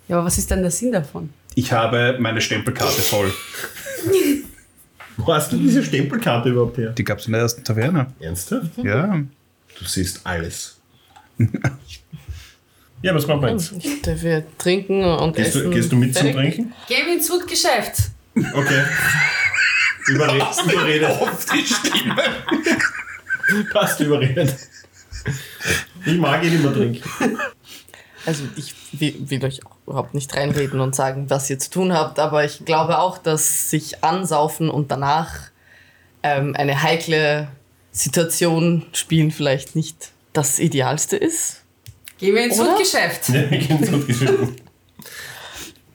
[0.08, 1.32] Ja, aber was ist denn der Sinn davon?
[1.56, 3.34] Ich habe meine Stempelkarte voll.
[5.18, 6.92] Wo hast du diese Stempelkarte überhaupt her?
[6.92, 8.06] Die gab es in der ersten Taverne.
[8.20, 8.78] Ernsthaft?
[8.84, 9.20] Ja.
[9.80, 10.80] Du siehst alles.
[13.02, 13.74] ja, was machen wir jetzt?
[13.80, 15.64] Ich darf wir trinken und Gehst essen.
[15.64, 16.56] du, gehst du mit zum Fertig.
[16.56, 16.74] Trinken?
[16.88, 18.12] Geh ins Hutgeschäft.
[18.36, 18.84] Okay.
[20.08, 20.48] Überredet.
[20.66, 21.10] überredet.
[21.10, 22.24] Auf die Stimme.
[23.74, 24.56] Passt überredet.
[26.06, 27.02] Ich mag ihn immer trinken.
[28.26, 31.94] Also ich will, will euch auch überhaupt nicht reinreden und sagen, was ihr zu tun
[31.94, 35.50] habt, aber ich glaube auch, dass sich ansaufen und danach
[36.24, 37.48] ähm, eine heikle
[37.92, 41.64] Situation spielen vielleicht nicht das Idealste ist.
[42.18, 42.60] Gehen wir ins?
[42.60, 43.30] Hutgeschäft.
[43.30, 44.62] Ja, wir gehen zum Geschäft.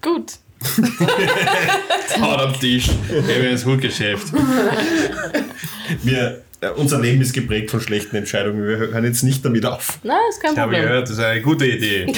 [0.01, 0.33] Gut.
[2.21, 2.87] Haut am Tisch.
[3.09, 4.27] Gehen wir ins Hutgeschäft.
[6.03, 8.67] Wir, äh, unser Leben ist geprägt von schlechten Entscheidungen.
[8.67, 9.99] Wir hören jetzt nicht damit auf.
[10.03, 10.89] Na, ist kein Ich habe Problem.
[10.89, 12.07] gehört, das ist eine gute Idee.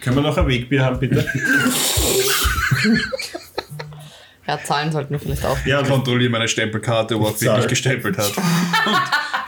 [0.00, 1.26] Können wir noch ein Wegbier haben, bitte?
[4.46, 5.56] Ja, zahlen sollten wir vielleicht auch.
[5.64, 8.32] Ja, Ich kontrolliere meine Stempelkarte, ob er wirklich gestempelt hat.
[8.36, 8.96] Und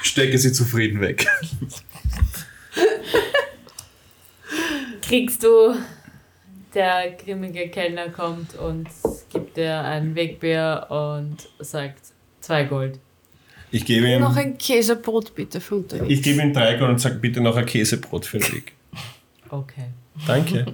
[0.03, 1.27] stecke sie zufrieden weg.
[5.07, 5.75] Kriegst du,
[6.75, 8.89] der grimmige Kellner kommt und
[9.33, 12.01] gibt dir ein Wegbier und sagt
[12.41, 12.99] zwei Gold.
[13.71, 16.11] ich gebe ihm, Noch ein Käsebrot bitte für unterwegs.
[16.11, 18.73] ich gebe ihm drei Gold und sage bitte noch ein Käsebrot für den Weg.
[19.49, 19.87] Okay.
[20.27, 20.67] Danke.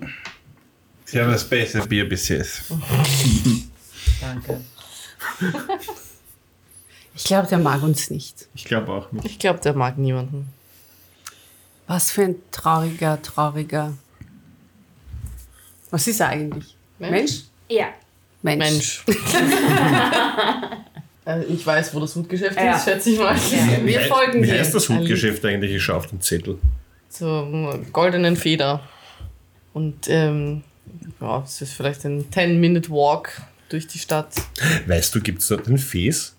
[1.04, 2.62] Sie haben das beste Bier bis jetzt.
[4.20, 4.60] Danke.
[7.14, 8.48] Ich glaube, der mag uns nicht.
[8.54, 9.26] Ich glaube auch nicht.
[9.26, 10.48] Ich glaube, der mag niemanden.
[11.86, 13.92] Was für ein trauriger, trauriger.
[15.92, 16.74] Was ist er eigentlich?
[16.98, 17.42] Mensch?
[17.68, 17.86] Ja.
[18.42, 18.58] Mensch.
[18.58, 19.04] Mensch.
[21.24, 22.74] Äh, ich weiß, wo das Hutgeschäft Ja.
[22.74, 23.36] ist, schätze ich mal.
[23.36, 24.58] Wir Wie- folgen Wie dir.
[24.58, 25.70] heißt das Hutgeschäft eigentlich?
[25.76, 26.58] Ich schaue auf den Zettel.
[27.10, 28.80] Zur goldenen Feder.
[29.72, 30.64] Und ähm,
[31.20, 34.32] ja, es ist vielleicht ein 10-Minute-Walk durch die Stadt.
[34.88, 36.34] Weißt du, gibt es dort einen Fes?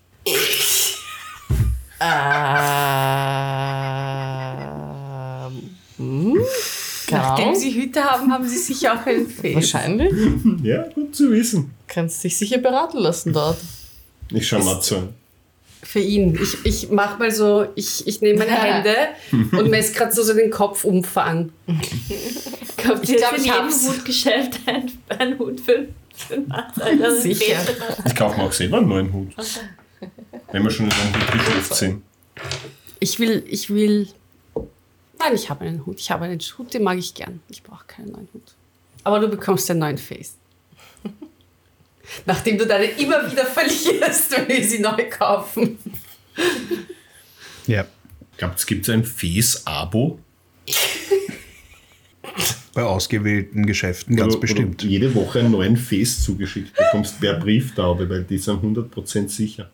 [4.73, 6.37] Ähm, hm?
[7.07, 7.59] Keine Nachdem Ahnung.
[7.59, 9.55] sie Hüte haben, haben sie sicher auch einen Fee.
[9.55, 10.13] Wahrscheinlich.
[10.63, 11.71] Ja, gut zu wissen.
[11.87, 13.57] Kannst dich sicher beraten lassen dort.
[14.29, 15.09] Ich schaue mal zu.
[15.81, 16.39] Für ihn.
[16.41, 18.95] Ich, ich mach mal so, ich, ich nehme meine Hände
[19.31, 21.51] und messe gerade so, so den Kopfumfang.
[22.77, 23.87] Kauft Ich ihr glaub, für ich jeden hab's.
[23.87, 26.51] Hutgeschäft ein, ein Hut für, für den?
[26.51, 27.57] Also Sicher.
[28.05, 29.33] Ich kaufe mir auch selber einen neuen Hut.
[30.51, 32.01] Wenn wir schon in einem Hutgeschäft sind.
[32.99, 34.07] Ich will, ich will.
[35.23, 35.99] Nein, ich habe einen Hut.
[35.99, 37.39] Ich habe einen Hut, den mag ich gern.
[37.49, 38.55] Ich brauche keinen neuen Hut.
[39.03, 40.35] Aber du bekommst einen neuen Face.
[42.25, 45.77] Nachdem du deine immer wieder verlierst, wenn wir sie neu kaufen.
[47.67, 47.85] Ja.
[48.37, 50.19] Gibt es ein Fes-Abo?
[52.73, 54.81] Bei ausgewählten Geschäften ganz Oder- bestimmt.
[54.81, 59.69] Oder jede Woche einen neuen Fes zugeschickt bekommst per Brieftaube, weil die sind 100% sicher.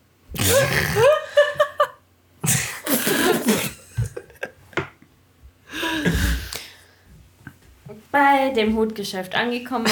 [8.40, 9.86] Bei dem Hutgeschäft angekommen.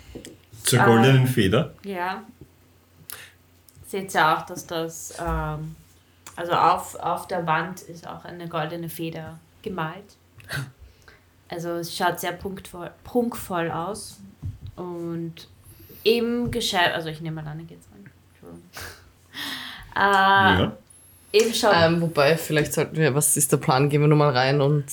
[0.64, 1.74] Zur goldenen Feder.
[1.84, 2.22] Ja.
[3.86, 5.76] Seht ihr auch, dass das, ähm,
[6.34, 10.16] also auf, auf der Wand ist auch eine goldene Feder gemalt.
[11.50, 14.20] Also es schaut sehr punktvoll, prunkvoll aus.
[14.76, 15.46] Und
[16.02, 18.10] im Geschäft, also ich nehme mal an, geht's rein.
[18.32, 18.62] Entschuldigung.
[19.94, 20.72] Äh, Ja.
[21.32, 21.74] Im Shop.
[21.74, 23.90] Ähm, wobei, vielleicht sollten wir, was ist der Plan?
[23.90, 24.86] Gehen wir nur mal rein und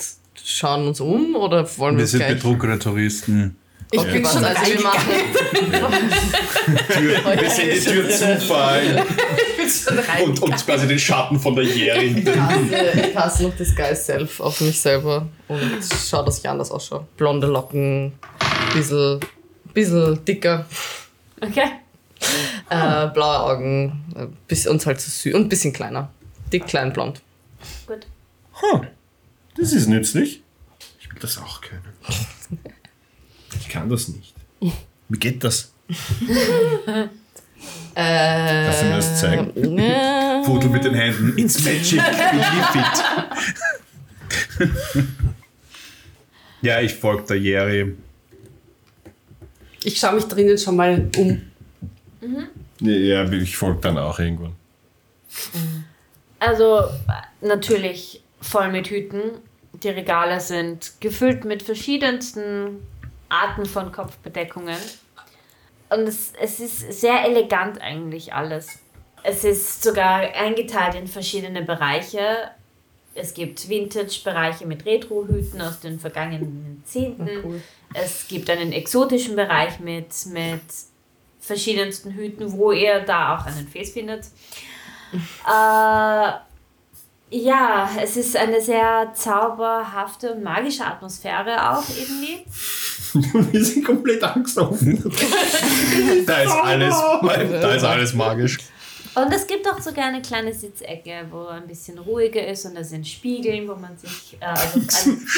[0.44, 2.34] schauen uns um oder wollen wir, Wir sind gleich?
[2.34, 3.56] betrunkene Touristen.
[3.92, 4.12] Ich Ja.
[4.12, 5.00] bin schon, also wir machen.
[6.92, 9.02] Tür, wir sind die Tür zufallen
[10.24, 11.64] und, und quasi den Schatten von der.
[11.64, 15.60] Ich hasse, ich hasse noch das Guy Self auf mich selber und
[16.08, 17.04] schau, dass ich anders ausschaue.
[17.16, 18.12] Blonde Locken,
[18.74, 19.18] bisschen,
[19.74, 20.66] bisschen dicker,
[21.40, 21.70] okay.
[22.68, 26.10] äh, blaue Augen äh, bis, und halt so süß und ein bisschen kleiner.
[26.52, 27.22] Dick, klein, blond.
[27.86, 28.06] Gut.
[28.62, 28.82] Huh.
[29.56, 30.42] Das ist nützlich.
[31.00, 31.82] Ich will das auch können.
[33.58, 34.34] Ich kann das nicht.
[35.08, 35.72] Wie geht das?
[37.94, 39.78] Äh, Kannst du mir das zeigen?
[39.78, 41.36] äh, Foto mit den Händen.
[41.36, 42.00] It's magic.
[42.00, 42.86] Believe
[44.60, 45.04] it.
[46.62, 47.96] ja, ich folge der Jerry.
[49.82, 51.42] Ich schaue mich drinnen schon mal um.
[52.80, 54.54] Ja, ich folge dann auch irgendwann.
[56.38, 56.84] Also
[57.40, 59.40] natürlich voll mit Hüten.
[59.82, 62.86] Die Regale sind gefüllt mit verschiedensten
[63.28, 64.76] Arten von Kopfbedeckungen.
[65.90, 68.78] und es, es ist sehr elegant eigentlich alles.
[69.22, 72.50] Es ist sogar eingeteilt in verschiedene Bereiche.
[73.14, 77.28] Es gibt Vintage-Bereiche mit Retro-Hüten aus den vergangenen Jahrzehnten.
[77.44, 77.62] cool.
[77.92, 80.62] Es gibt einen exotischen Bereich mit, mit
[81.40, 84.26] verschiedensten Hüten, wo ihr da auch einen Face findet.
[85.12, 86.32] Äh,
[87.30, 92.44] ja, es ist eine sehr zauberhafte und magische Atmosphäre auch irgendwie.
[93.52, 95.02] Wir sind komplett angstoffen.
[96.26, 96.94] Da ist alles,
[97.60, 98.58] da ist alles magisch.
[99.14, 102.84] Und es gibt auch sogar eine kleine Sitzecke, wo ein bisschen ruhiger ist und da
[102.84, 104.80] sind Spiegeln, wo man sich äh, also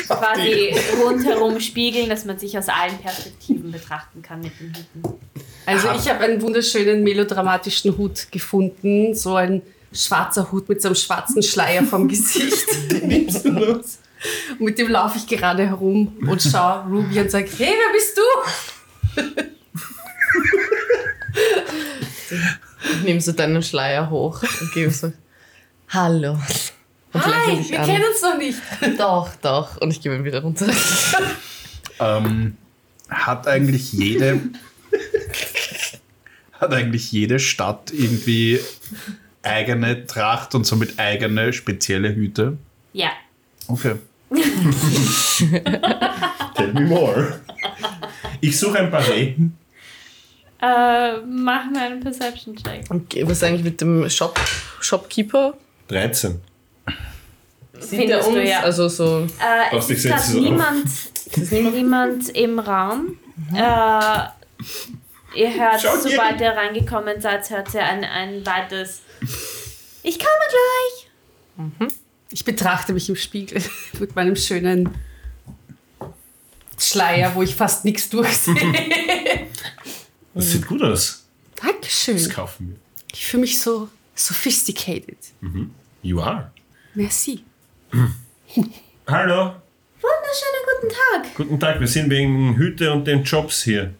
[0.07, 5.19] quasi rundherum spiegeln, dass man sich aus allen Perspektiven betrachten kann mit den Hüten.
[5.65, 9.63] Also ich habe einen wunderschönen melodramatischen Hut gefunden, so ein
[9.93, 12.67] schwarzer Hut mit so einem schwarzen Schleier vom Gesicht.
[13.05, 13.99] Nimmst du das?
[14.59, 18.17] Und mit dem laufe ich gerade herum und schaue Ruby und sage, hey, wer bist
[18.17, 18.23] du?
[22.85, 25.13] Ich nehme so deinen Schleier hoch und gebe so,
[25.89, 26.39] hallo.
[27.13, 27.87] Und Hi, wir an.
[27.87, 28.59] kennen uns noch nicht.
[28.99, 29.77] Doch, doch.
[29.83, 30.67] Und ich gebe ihn wieder runter.
[32.01, 32.57] Ähm,
[33.11, 34.41] hat eigentlich jede
[36.61, 38.61] hat eigentlich jede Stadt irgendwie
[39.43, 42.57] eigene Tracht und somit eigene spezielle Hüte?
[42.93, 43.11] Ja.
[43.69, 43.97] Okay.
[46.55, 47.41] Tell me more.
[48.41, 49.37] Ich suche ein Barret.
[50.61, 52.85] Äh, mach mir einen Perception-Check.
[52.89, 54.39] Okay, was eigentlich mit dem Shop,
[54.81, 55.55] Shopkeeper?
[55.89, 56.41] 13.
[57.81, 58.35] Sieht er uns?
[58.35, 58.61] du, ja.
[58.61, 59.27] Also so.
[59.41, 60.41] Äh, es ich ist setze es auf.
[60.41, 63.19] niemand, niemand im Raum.
[63.53, 63.59] Äh,
[65.35, 69.03] ihr hört, Schaut sobald ihr reingekommen seid, hört ihr ein, ein weites
[70.03, 71.91] Ich komme gleich.
[72.31, 73.63] Ich betrachte mich im Spiegel
[74.01, 74.89] mit meinem schönen
[76.79, 78.57] Schleier, wo ich fast nichts durchsehe.
[80.35, 81.27] Das sieht gut aus.
[81.57, 82.31] Das Dankeschön.
[82.31, 82.77] kaufen wir.
[83.13, 85.19] Ich fühle mich so sophisticated.
[86.01, 86.51] You are.
[86.95, 87.45] Merci.
[89.07, 89.55] Hallo.
[90.01, 91.35] Wunderschönen guten Tag.
[91.35, 93.93] Guten Tag, wir sind wegen Hüte und den Jobs hier.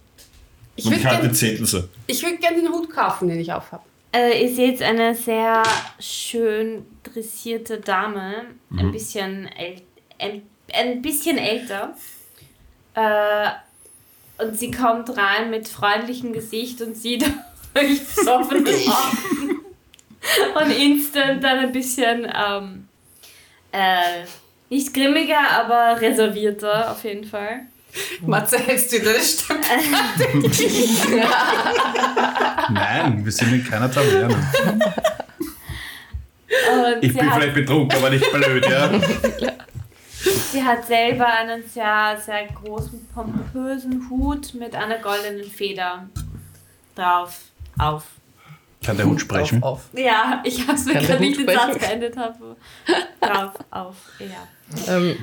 [0.75, 1.83] Ich Und würde ich halte gerne Zettel so.
[2.09, 3.85] würd gern den Hut kaufen, den ich aufhab.
[4.15, 5.63] Äh, ihr seht eine sehr
[5.99, 9.49] schön dressierte Dame, ein bisschen
[10.19, 10.43] ein,
[10.73, 11.97] ein bisschen älter.
[12.95, 13.49] Äh,
[14.39, 17.25] und sie kommt rein mit freundlichem Gesicht und sieht
[17.75, 19.61] euch besoffene Augen.
[20.55, 22.89] und instant dann ein bisschen ähm,
[23.73, 24.25] äh,
[24.69, 27.67] nicht grimmiger, aber reservierter auf jeden Fall.
[28.27, 29.61] Matze, hältst du deine Stimme?
[32.71, 34.35] Nein, wir sind in keiner Taverne.
[36.73, 38.91] Und Ich bin vielleicht betrunken, aber nicht blöd, ja.
[40.53, 46.09] Sie hat selber einen sehr, sehr großen, pompösen Hut mit einer goldenen Feder
[46.95, 47.41] drauf.
[47.79, 48.05] Auf.
[48.85, 49.63] Kann der Hut sprechen?
[49.63, 49.99] Auf, auf.
[49.99, 52.57] Ja, ich habe es Hut nicht den Satz beendet habe.
[53.21, 54.95] Drauf, auf, ja.
[54.95, 55.17] Ähm,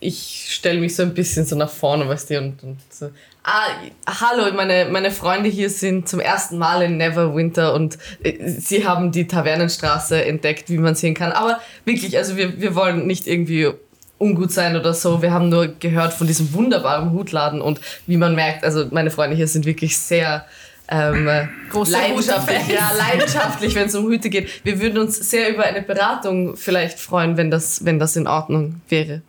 [0.00, 3.10] ich stelle mich so ein bisschen so nach vorne, weißt du, und, und so.
[3.44, 3.68] Ah,
[4.06, 9.12] hallo, meine, meine Freunde hier sind zum ersten Mal in Neverwinter und äh, sie haben
[9.12, 11.32] die Tavernenstraße entdeckt, wie man sehen kann.
[11.32, 13.70] Aber wirklich, also wir, wir wollen nicht irgendwie
[14.18, 15.22] ungut sein oder so.
[15.22, 19.36] Wir haben nur gehört von diesem wunderbaren Hutladen und wie man merkt, also meine Freunde
[19.36, 20.46] hier sind wirklich sehr
[20.88, 21.28] ähm,
[21.70, 24.64] Große leidenschaftlich, ja, leidenschaftlich, wenn es um Hüte geht.
[24.64, 28.80] Wir würden uns sehr über eine Beratung vielleicht freuen, wenn das, wenn das in Ordnung
[28.88, 29.22] wäre.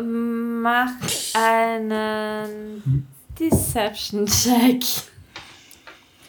[0.00, 0.90] Mach
[1.34, 3.06] einen
[3.38, 4.82] Deception-Check.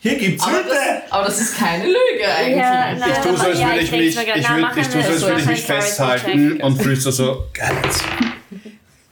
[0.01, 0.70] Hier gibt's Aber Hüte.
[0.70, 2.57] das, aber das ist keine Lüge eigentlich.
[2.57, 5.24] Ja, nein, Ich tue so, als würde ich mich, ich würd, ich tue so, als
[5.24, 7.76] eine- würde ich mich festhalten und flüster so, geil.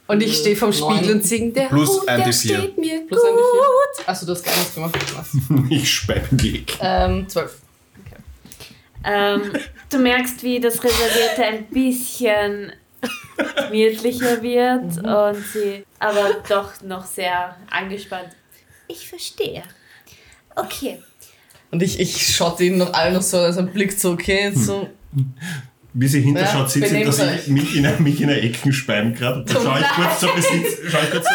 [0.06, 2.32] Und ich stehe vorm Spiegel und singe, der Plus ein der D4.
[2.58, 4.04] steht mir Plus ein gut.
[4.04, 4.06] D4.
[4.10, 4.94] Achso, du hast gar nichts gemacht.
[5.16, 5.30] Was?
[5.70, 6.76] Ich speib weg.
[6.78, 7.56] Ähm, zwölf.
[9.02, 9.40] Ähm,
[9.88, 12.72] du merkst, wie das Reservierte ein bisschen
[13.56, 18.30] gemütlicher wird und sie aber doch noch sehr angespannt.
[18.88, 19.62] Ich verstehe.
[20.54, 21.02] Okay.
[21.70, 24.66] Und ich, ich schotte ihn noch allen noch so, also ein Blick so, okay, jetzt
[24.66, 24.88] so.
[25.92, 29.14] Wie sie hinterschaut, Ja, sieht sie, dass ich mich in, mich in der Ecken speiben
[29.14, 29.44] gerade.
[29.44, 31.32] Dann schaue ich kurz zur Besitz, schau ich kurz zur,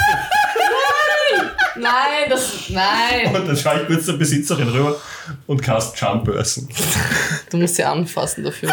[1.82, 2.70] Nein, das.
[2.70, 3.36] Nein!
[3.36, 5.00] und dann schaue ich kurz zur Besitzerin rüber
[5.48, 6.68] und cast Charm Person.
[7.50, 8.70] Du musst sie anfassen dafür.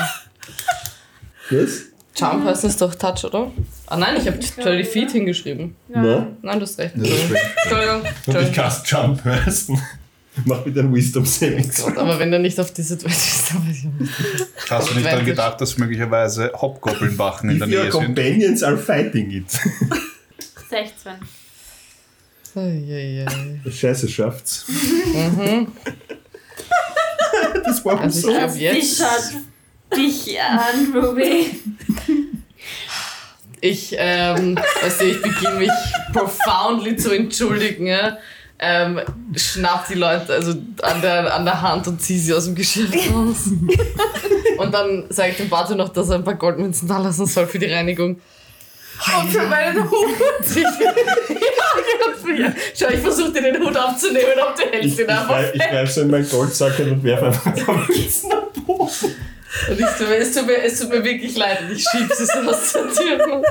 [1.50, 1.84] Was?
[2.18, 3.50] Charm Person ist doch Touch, oder?
[3.86, 5.74] Ah nein, ich habe 20 Feet hingeschrieben.
[5.88, 6.26] No.
[6.42, 6.94] Nein, du hast recht.
[6.94, 8.02] Entschuldigung.
[8.26, 9.80] Ich cast Charm Person.
[10.44, 11.96] Mach mit einem Wisdom Saving Throw.
[11.96, 14.70] Aber wenn der nicht auf diese 20 ist, dann weiß ich auch nicht.
[14.70, 18.04] Hast du nicht daran gedacht, dass möglicherweise Hobgoblin-Wachen in der your Nähe sind?
[18.04, 19.50] companions are fighting it.
[20.68, 21.12] 16.
[22.54, 23.26] Eieiei.
[23.70, 24.66] Scheiße, schafft's.
[27.64, 28.28] das war Also so.
[28.30, 29.02] ich glaube Die jetzt.
[29.94, 31.50] Dich an, Ruby.
[33.60, 35.70] Ich, ähm, also ich beginne mich
[36.12, 37.86] profoundly zu entschuldigen.
[37.86, 38.18] Ja?
[38.58, 39.00] Ähm,
[39.34, 42.94] schnapp die Leute also an der, an der Hand und zieh sie aus dem Geschäft
[43.12, 43.48] raus.
[44.58, 47.46] und dann sage ich dem Batu noch, dass er ein paar Goldmünzen da lassen soll
[47.46, 48.20] für die Reinigung.
[49.20, 49.90] Und für meinen Hut.
[50.56, 50.70] ja,
[52.02, 52.52] Gott, für- ja.
[52.74, 55.54] Schau, ich versuche dir den Hut aufzunehmen, ob du Ich, hältst ich, ihn einfach greif-
[55.54, 58.90] ich greif so in meinen Goldsack und werfe einfach den Münzen am Boden.
[59.68, 62.10] Und ich, tut mir- es, tut mir, es tut mir wirklich leid und ich schieb
[62.12, 63.42] sie so aus der Tür.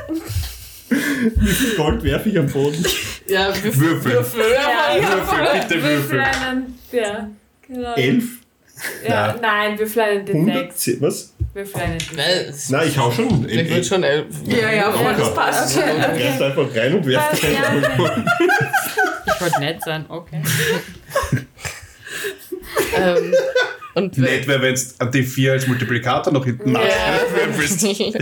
[0.90, 2.86] Wie viel Gold werfe ich am Boden?
[3.28, 3.74] Ja, würfel.
[3.82, 4.12] Würfel.
[4.14, 4.42] Würfel.
[4.54, 6.20] Ja, Ja, Würfel, bitte Würfel Würfel.
[6.22, 6.80] einen.
[6.92, 7.30] Ja,
[7.68, 7.96] genau.
[7.96, 8.24] Elf?
[9.08, 9.36] Ja, Nein.
[9.42, 10.32] nein, Würfel einen D6.
[10.34, 10.78] 100?
[10.78, 11.34] Zehn- Was?
[11.54, 12.16] Würfel einen D6.
[12.16, 13.50] Nein, Nein, ich hau schon.
[13.50, 14.26] Ich würde schon elf.
[14.46, 15.84] Ja, ja, voll, das passt schon.
[15.90, 17.90] Ich greif einfach rein und werfe den Ja.
[17.98, 18.30] Boden.
[19.26, 20.42] Ich wollte nett sein, okay.
[22.98, 23.34] Ähm,
[23.96, 26.82] und Nett wäre, wenn du die 4 als Multiplikator noch hinten Ja.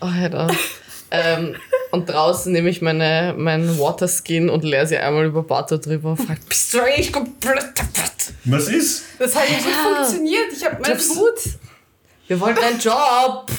[0.00, 0.48] oh, Alter.
[1.10, 1.56] Ähm,
[1.90, 6.18] und draußen nehme ich meine, meinen Waterskin und leere sie einmal über Bato drüber und
[6.18, 8.12] frage, bist du eigentlich komplett kaputt?
[8.44, 9.04] Was ist?
[9.18, 10.52] Das hat nicht funktioniert.
[10.56, 11.58] Ich habe meinen Hut.
[12.28, 13.50] Wir wollten einen Job.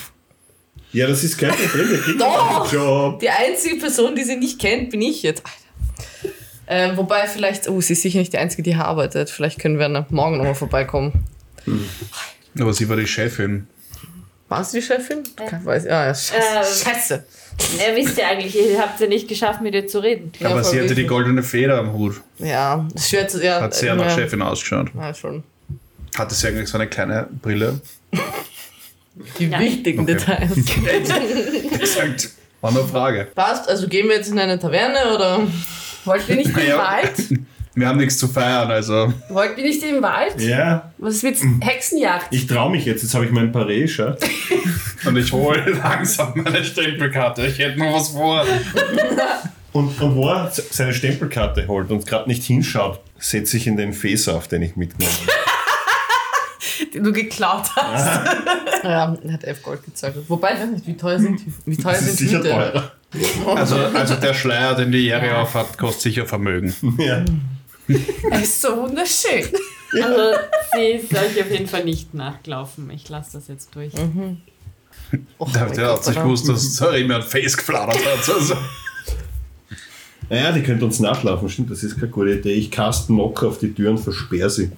[0.93, 1.89] Ja, das ist kein Problem.
[1.89, 2.63] Wir kriegen Doch.
[2.63, 3.19] einen Job.
[3.19, 5.43] Die einzige Person, die sie nicht kennt, bin ich jetzt.
[5.45, 6.30] Alter.
[6.73, 9.29] Ähm, wobei vielleicht, oh, sie ist sicher nicht die Einzige, die hier arbeitet.
[9.29, 11.25] Vielleicht können wir dann morgen nochmal vorbeikommen.
[12.57, 13.67] Aber sie war die Chefin.
[14.47, 15.23] War sie die Chefin?
[15.35, 15.85] Kein weiß.
[15.87, 16.33] Ah, ja, scheiße.
[16.37, 16.63] Ähm,
[16.93, 17.25] scheiße.
[17.77, 20.31] Ja, wisst ihr eigentlich, ihr habt ja nicht geschafft, mit ihr zu reden.
[20.39, 22.21] Ja, Aber sie hatte die goldene Feder am Hut.
[22.39, 23.27] Ja, das ist schwer.
[23.43, 23.95] Ja, Hat sehr ja.
[23.95, 24.91] nach Chefin ausgeschaut.
[24.95, 25.43] Ja, schon.
[26.17, 27.81] Hatte sie eigentlich so eine kleine Brille?
[29.39, 29.59] Die Ja.
[29.59, 30.13] wichtigen Okay.
[30.15, 30.51] Details.
[31.79, 32.29] Gesagt.
[32.61, 33.27] War nur eine Frage.
[33.35, 35.39] Passt, also gehen wir jetzt in eine Taverne oder
[36.05, 36.77] Wollt ihr nicht den Ja.
[36.77, 37.13] Wald?
[37.73, 39.13] Wir haben nichts zu feiern, also.
[39.29, 40.35] Wollt ihr nicht den Wald?
[40.41, 42.27] Ja, Was ist mit Hexenjagd?
[42.31, 43.01] ich traue mich jetzt.
[43.01, 44.13] Jetzt habe ich mein Paré, schau.
[45.07, 47.47] Und ich hole langsam meine Stempelkarte.
[47.47, 48.45] Ich hätte noch was vor.
[49.71, 53.93] Und, und wo er seine Stempelkarte holt und gerade nicht hinschaut, setze ich in den
[54.27, 55.31] auf, den ich mitgenommen habe.
[56.93, 58.83] Den du geklaut hast.
[58.83, 60.15] Ja, er hat 11 Gold gezahlt.
[60.27, 62.49] Wobei, ich weiß nicht, wie teuer sind, wie teuer Das ist sind sicher Hüte?
[62.49, 62.91] teurer.
[63.55, 66.73] Also, also der Schleier, den die Jerry auf hat, kostet sicher Vermögen.
[66.97, 67.23] Ja.
[68.29, 69.45] Er ist so wunderschön.
[70.01, 70.37] Also,
[70.73, 72.89] sie ist euch auf jeden Fall nicht nachgelaufen.
[72.91, 73.91] Ich lasse das jetzt durch.
[75.37, 78.33] Oh, Der, der Gott, hat sich gewusst, dass Sorry mir ein Face geflattert hat.
[78.35, 78.55] Also.
[80.29, 82.53] Naja, die könnte uns nachlaufen, stimmt, das ist keine gute Idee.
[82.53, 84.71] Ich cast Knock auf die Tür und versperre sie.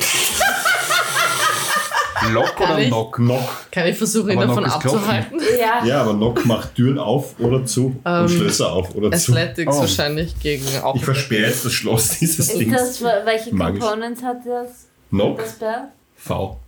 [2.32, 2.88] Lock oder ich?
[2.88, 3.16] Knock?
[3.16, 3.72] Knock.
[3.72, 5.40] Kann ich versuchen, ihn Aber davon abzuhalten?
[5.60, 5.86] Ja.
[5.86, 9.32] Ja, aber Knock macht Türen auf oder zu Ähm, und Schlösser auf oder zu.
[9.34, 9.80] Athletics Oh.
[9.82, 10.96] wahrscheinlich gegen auch.
[10.96, 12.74] Ich versperre jetzt das Schloss dieses Ist Dings.
[12.74, 13.80] das, welche Magisch.
[13.82, 14.88] Components hat das?
[15.10, 15.84] Knock, Das?
[16.18, 16.60] V.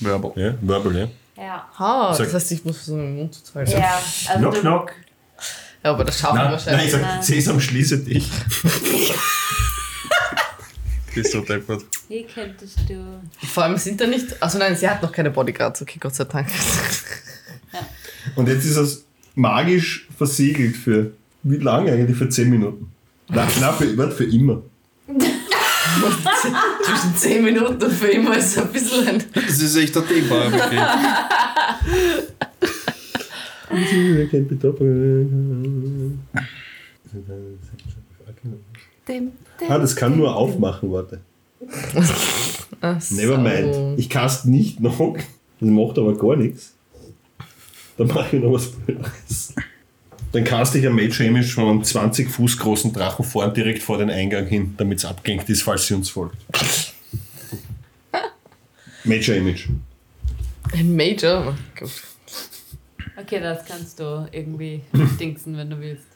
[0.00, 0.32] Verbal.
[0.36, 1.08] Ja, Verbal, ja.
[1.42, 1.66] Ja.
[1.78, 3.70] Ah, Sag- das heißt, ich muss versuchen, den Mund zu halten.
[3.72, 3.98] Ja,
[4.28, 4.92] also Knock, knock.
[5.82, 6.92] Ja, aber das schaffen wir Nein, nein, ich wahrscheinlich.
[6.92, 7.24] sag.
[7.24, 8.28] Sesam, schließe dich.
[11.14, 11.84] Bist du deppert.
[12.08, 13.20] Wie könntest du.
[13.46, 14.40] Vor allem sind da nicht.
[14.42, 16.48] Also nein, sie hat noch keine Bodyguards, okay, Gott sei Dank.
[18.36, 19.04] Und jetzt ist es
[19.34, 22.16] magisch versiegelt für wie lange eigentlich?
[22.16, 22.92] Für 10 Minuten.
[23.28, 24.62] Nein, nein für, warte, für immer.
[26.84, 29.24] Zwischen 10 Minuten und für immer ist ein bisschen ein.
[29.34, 30.46] Das ist echt ein Thema.
[30.46, 30.78] Okay.
[39.68, 41.20] Ah, das kann nur aufmachen, warte.
[42.80, 43.40] Ach Never so.
[43.40, 43.98] mind.
[43.98, 44.98] Ich cast nicht noch.
[44.98, 46.72] Das macht aber gar nichts.
[47.98, 49.54] Dann mache ich noch was Blödes.
[50.32, 53.98] Dann cast ich ein Mage Image von einem 20 Fuß großen Drachen vorn direkt vor
[53.98, 56.36] den Eingang hin, damit es abgelenkt ist, falls sie uns folgt.
[59.04, 59.68] Major Image.
[60.72, 61.54] Ein Major.
[61.82, 61.86] Oh.
[63.20, 64.82] Okay, das kannst du irgendwie
[65.20, 66.06] dingsen, wenn du willst.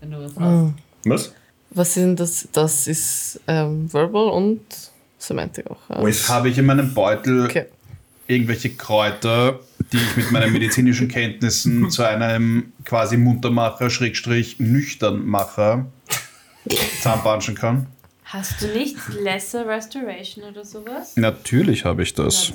[0.00, 0.74] Wenn du was hast.
[1.06, 1.32] Was?
[1.74, 2.48] Was sind das?
[2.52, 4.60] Das ist ähm, Verbal und
[5.18, 5.78] Semantic auch.
[5.90, 5.96] Ja.
[5.96, 6.28] Alles.
[6.28, 7.66] Habe ich in meinem Beutel Okay.
[8.26, 9.58] irgendwelche Kräuter,
[9.92, 15.86] die ich mit meinen medizinischen Kenntnissen zu einem quasi Muntermacher, Schrägstrich, Nüchternmacher
[17.02, 17.86] zahnpanschen kann?
[18.24, 21.12] Hast du nicht Lesser Restoration oder sowas?
[21.16, 22.52] Natürlich habe ich das.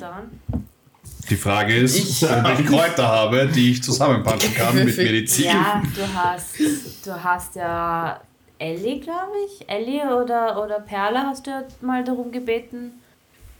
[1.28, 4.96] Die Frage ist, Ich- ob ich Kräuter habe, die ich zusammenpanschen kann mit.
[4.96, 5.44] Medizin.
[5.46, 6.58] Ja, du hast,
[7.04, 8.20] du hast ja
[8.60, 9.68] Ellie, glaube ich.
[9.68, 12.92] Ellie oder, oder Perle hast du ja mal darum gebeten,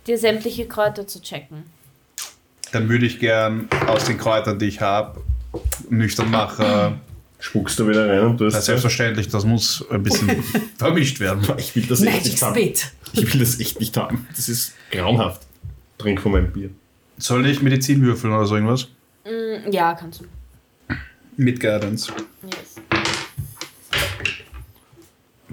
[0.06, 1.64] dir sämtliche Kräuter zu checken.
[2.72, 5.20] Dann würde ich gern aus den Kräutern, die ich habe,
[5.88, 7.00] Nüchternmacher,
[7.42, 10.44] Spuckst du wieder rein und Das ist tust selbstverständlich, das muss ein bisschen
[10.78, 11.42] vermischt werden.
[11.56, 12.54] Ich will das echt Magic nicht haben.
[12.54, 12.92] Spit.
[13.14, 14.28] Ich will das echt nicht haben.
[14.36, 15.40] Das ist grauenhaft.
[15.96, 16.68] Trink von meinem Bier.
[17.16, 18.88] Soll ich Medizin würfeln oder so irgendwas?
[19.24, 20.24] Mm, Ja, kannst du.
[21.38, 22.12] Mit Guidance.
[22.42, 22.79] Yes.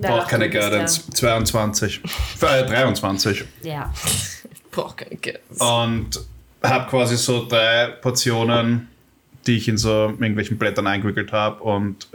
[0.01, 1.09] Braucht keine Guidance.
[1.11, 2.01] 22.
[2.41, 3.43] Äh, 23.
[3.63, 3.93] der- Ja.
[4.71, 5.63] Brauch keine Guidance.
[5.63, 6.19] Und
[6.63, 8.87] habe quasi so drei Portionen,
[9.45, 12.07] die ich in so irgendwelchen Blättern eingewickelt habe und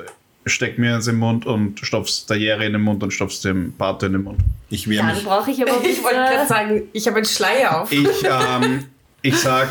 [0.47, 3.73] steck mir ins im Mund und stopf's der Järe in den Mund und stopf's dem
[3.73, 4.41] Pato in den Mund.
[4.71, 5.25] Ich wehre Dann mich.
[5.25, 7.93] brauche ich aber Ich wollte gerade sagen, ich habe einen Schleier auf.
[7.93, 8.87] Ich, ähm,
[9.23, 9.69] ich sag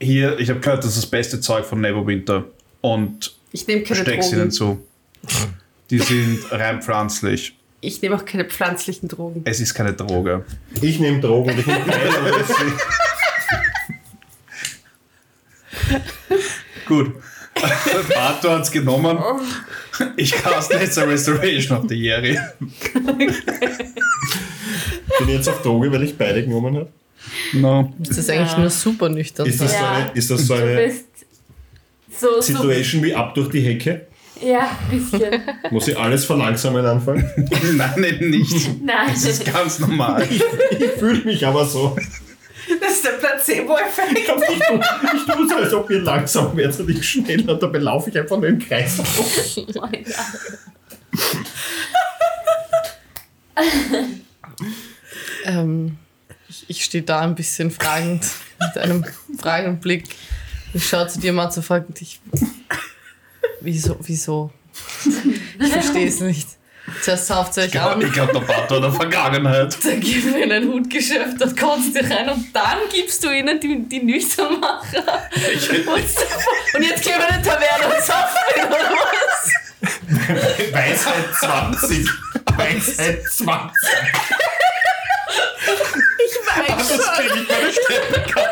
[0.00, 2.44] hier, ich habe gehört, das ist das beste Zeug von Neverwinter
[2.80, 4.50] und Ich nehme keine steck's ihnen Drogen.
[4.52, 4.86] zu.
[5.90, 7.56] Die sind rein pflanzlich.
[7.80, 9.42] Ich nehme auch keine pflanzlichen Drogen.
[9.44, 10.44] Es ist keine Droge.
[10.82, 11.84] Ich nehme Drogen und ich nehme
[16.86, 17.12] Gut.
[18.14, 19.18] Pato hat's genommen.
[20.16, 22.52] Ich caste jetzt eine Restoration auf die Järe.
[22.92, 23.30] bin
[25.26, 26.88] ich jetzt auf Droge, weil ich beide genommen habe.
[27.52, 27.92] No.
[27.98, 29.46] Das ist eigentlich nur super nüchtern.
[29.46, 29.90] Ist das so Ja.
[29.92, 30.92] eine, ist das so eine
[32.10, 32.40] so, so...
[32.40, 34.07] Situation wie ab durch die Hecke?
[34.40, 35.42] Ja, ein bisschen.
[35.70, 37.28] Muss ich alles verlangsamen anfangen?
[37.74, 38.82] Nein, eben nicht.
[38.82, 39.08] Nein.
[39.08, 40.26] Das ist ganz normal.
[40.30, 40.42] Ich
[40.98, 41.96] fühle mich aber so.
[42.80, 44.18] Das ist der Placebo-Effekt.
[44.18, 44.80] Ich, tu-
[45.16, 48.18] ich tue so, als ob ihr langsam werdet und ich schneller und dabei laufe ich
[48.18, 48.98] einfach nur im Kreis.
[55.44, 55.96] Ähm,
[56.48, 58.26] ich ich stehe da ein bisschen fragend,
[58.60, 59.04] mit einem
[59.38, 60.04] fragenden Blick.
[60.74, 62.20] Ich schaue zu dir, Matze, fragt dich,
[63.60, 64.50] wieso, wieso?
[65.60, 66.48] Ich verstehe es nicht.
[67.02, 69.76] Zuerst sauft ihr euch Ja, an, ich glaube, der Pato eine Vergangenheit.
[69.84, 73.60] dann geben wir in ein Hutgeschäft, dort kotzt ihr rein und dann gibst du ihnen
[73.60, 75.28] die, die Nüchternmacher.
[75.52, 75.86] Ich, Und,
[76.74, 79.52] und jetzt gehen wir in eine Taverne und saufen oder was?
[80.72, 82.08] Weisheit 20.
[82.56, 83.72] Weisheit 20.
[86.26, 88.24] Ich weiß Das kriege ich meine Stelle.
[88.26, 88.48] Ich kann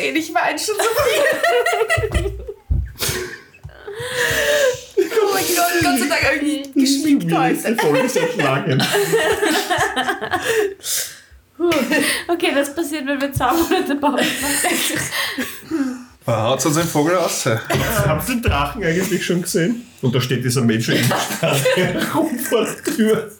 [0.00, 0.16] sehen.
[0.16, 2.32] Ich weine schon so viel.
[5.22, 7.74] oh mein Gott, Gott sei Dank nicht geschminkt heute.
[12.26, 16.06] Okay, das passiert, wenn wir zwei Monate Pause machen.
[16.26, 17.44] Haut uns ein Vogel aus.
[17.46, 19.86] Habt ihr den Drachen eigentlich schon gesehen?
[20.00, 20.86] Und da steht dieser Mensch
[22.48, 23.30] vor der Tür.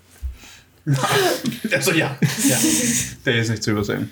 [1.72, 2.16] Also ja.
[2.48, 2.56] ja.
[3.24, 4.11] Der ist nicht zu übersehen.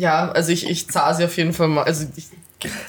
[0.00, 1.84] Ja, also ich, ich zahle sie auf jeden Fall mal.
[1.84, 2.24] Also ich,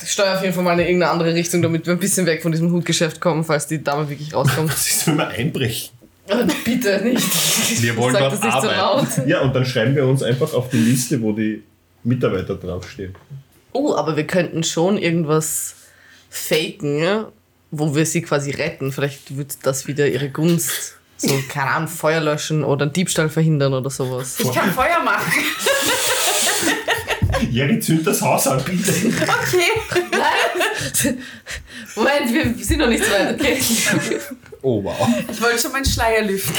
[0.02, 2.42] ich steuere auf jeden Fall mal in irgendeine andere Richtung, damit wir ein bisschen weg
[2.42, 4.72] von diesem Hutgeschäft kommen, falls die Dame wirklich rauskommt.
[4.72, 5.90] Das ist, wenn wir einbrechen.
[6.64, 7.82] Bitte nicht.
[7.82, 9.20] Wir wollen dort das nicht so arbeiten.
[9.22, 9.28] laut.
[9.28, 11.64] Ja, und dann schreiben wir uns einfach auf die Liste, wo die
[12.04, 13.14] Mitarbeiter draufstehen.
[13.74, 15.76] Oh, aber wir könnten schon irgendwas
[16.30, 17.26] faken,
[17.72, 18.94] wo wir sie quasi retten.
[18.94, 20.98] Vielleicht wird das wieder ihre Gunst.
[21.18, 24.40] So, keine Ahnung, Feuer löschen oder einen Diebstahl verhindern oder sowas.
[24.40, 25.32] Ich kann Feuer machen.
[27.50, 28.92] Jerry zündet das Haus an, bitte.
[28.92, 30.02] Okay.
[30.12, 31.18] Nein!
[31.96, 33.60] Moment, wir sind noch nicht so weit, okay?
[34.62, 35.08] Oh wow.
[35.30, 36.54] Ich wollte schon meinen Schleier lüften.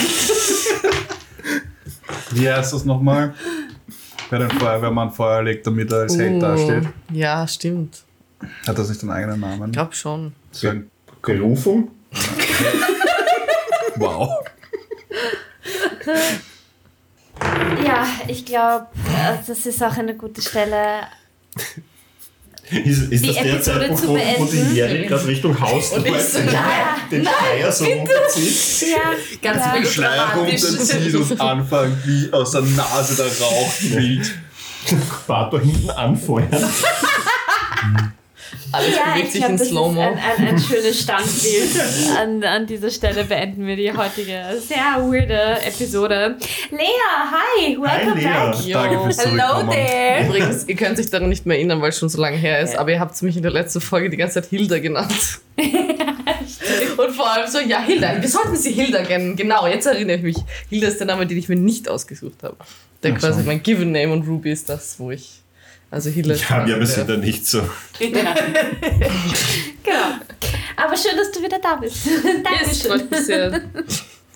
[2.33, 3.35] Wie heißt das nochmal?
[4.31, 6.85] Bei den Feuerwehrmann Feuer legt, damit er als Held dasteht.
[6.87, 8.03] Oh, ja, stimmt.
[8.67, 9.67] Hat das nicht einen eigenen Namen?
[9.71, 10.33] Ich glaube schon.
[10.51, 10.91] So ein-
[11.23, 11.91] Berufung?
[13.97, 14.31] Wow.
[17.85, 18.87] Ja, ich glaube,
[19.47, 21.03] das ist auch eine gute Stelle.
[22.71, 24.17] Ist, ist Die das der Episode Zeitpunkt, zu wo, wo
[24.47, 24.75] die beenden?
[24.77, 26.63] Jerry gerade Richtung Haus Und ich so, den, nein,
[27.11, 28.89] den Schleier so runterzieht?
[28.91, 28.97] Ja,
[29.43, 29.73] Ganz ja.
[29.73, 29.91] ruhig.
[29.93, 34.33] Schleier runterzieht und anfangen, wie aus der Nase der Rauch quillt.
[35.27, 36.49] Pato hinten anfeuern.
[38.73, 40.01] Alles Ja, bewegt ich sich glaube, in Slow-Mo.
[40.01, 41.71] ein, ein, ein schönes Standbild.
[42.19, 46.37] An, an dieser Stelle beenden wir die heutige sehr weirde Episode.
[46.71, 46.79] Lea,
[47.31, 48.27] hi, welcome Lea.
[48.27, 48.65] back.
[48.65, 48.73] Jo.
[48.75, 50.27] Danke fürs Hello there.
[50.27, 52.75] Übrigens, ihr könnt euch daran nicht mehr erinnern, weil es schon so lange her ist,
[52.75, 52.81] Ja.
[52.81, 55.13] aber ihr habt mich in der letzten Folge die ganze Zeit Hilda genannt.
[56.97, 59.37] Und vor allem so, ja, Hilda, wir sollten sie Hilda kennen.
[59.37, 60.37] Genau, jetzt erinnere ich mich.
[60.71, 62.57] Hilda ist der Name, den ich mir nicht ausgesucht habe.
[63.03, 63.27] Der Ach so.
[63.29, 65.42] quasi mein Given Name und Ruby ist das, wo ich.
[65.93, 67.61] Also ist Ja, wir sind da nicht so.
[67.99, 68.31] genau.
[70.75, 72.07] Aber schön, dass du wieder da bist.
[72.07, 73.11] Es Dankeschön.
[73.11, 73.61] mich sehr.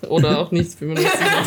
[0.07, 1.47] Oder auch nicht, mir nicht sicher.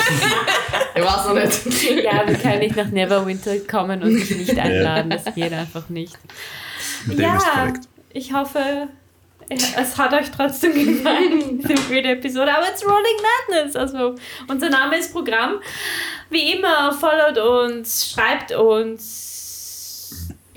[0.96, 2.04] Ich weiß noch nicht.
[2.04, 5.12] Ja, wir können nicht nach Neverwinter kommen und dich nicht einladen.
[5.12, 6.18] Das geht einfach nicht.
[7.06, 7.88] Mit dem ist ja, korrekt.
[8.12, 8.88] ich hoffe,
[9.48, 12.52] es hat euch trotzdem gefallen, diese vierte Episode.
[12.52, 13.76] Aber it's Rolling Madness.
[13.76, 14.16] Also,
[14.48, 15.60] unser Name ist Programm.
[16.32, 19.29] Wie immer, followt uns, schreibt uns,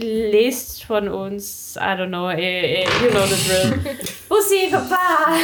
[0.03, 1.77] lest von uns.
[1.81, 3.95] I don't know, eh, eh, you know the drill.
[4.29, 5.37] Bussi, Papa!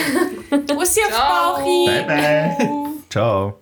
[0.75, 1.87] Bussi auf Bauchi!
[1.87, 2.67] Bye bye.
[3.09, 3.59] Ciao.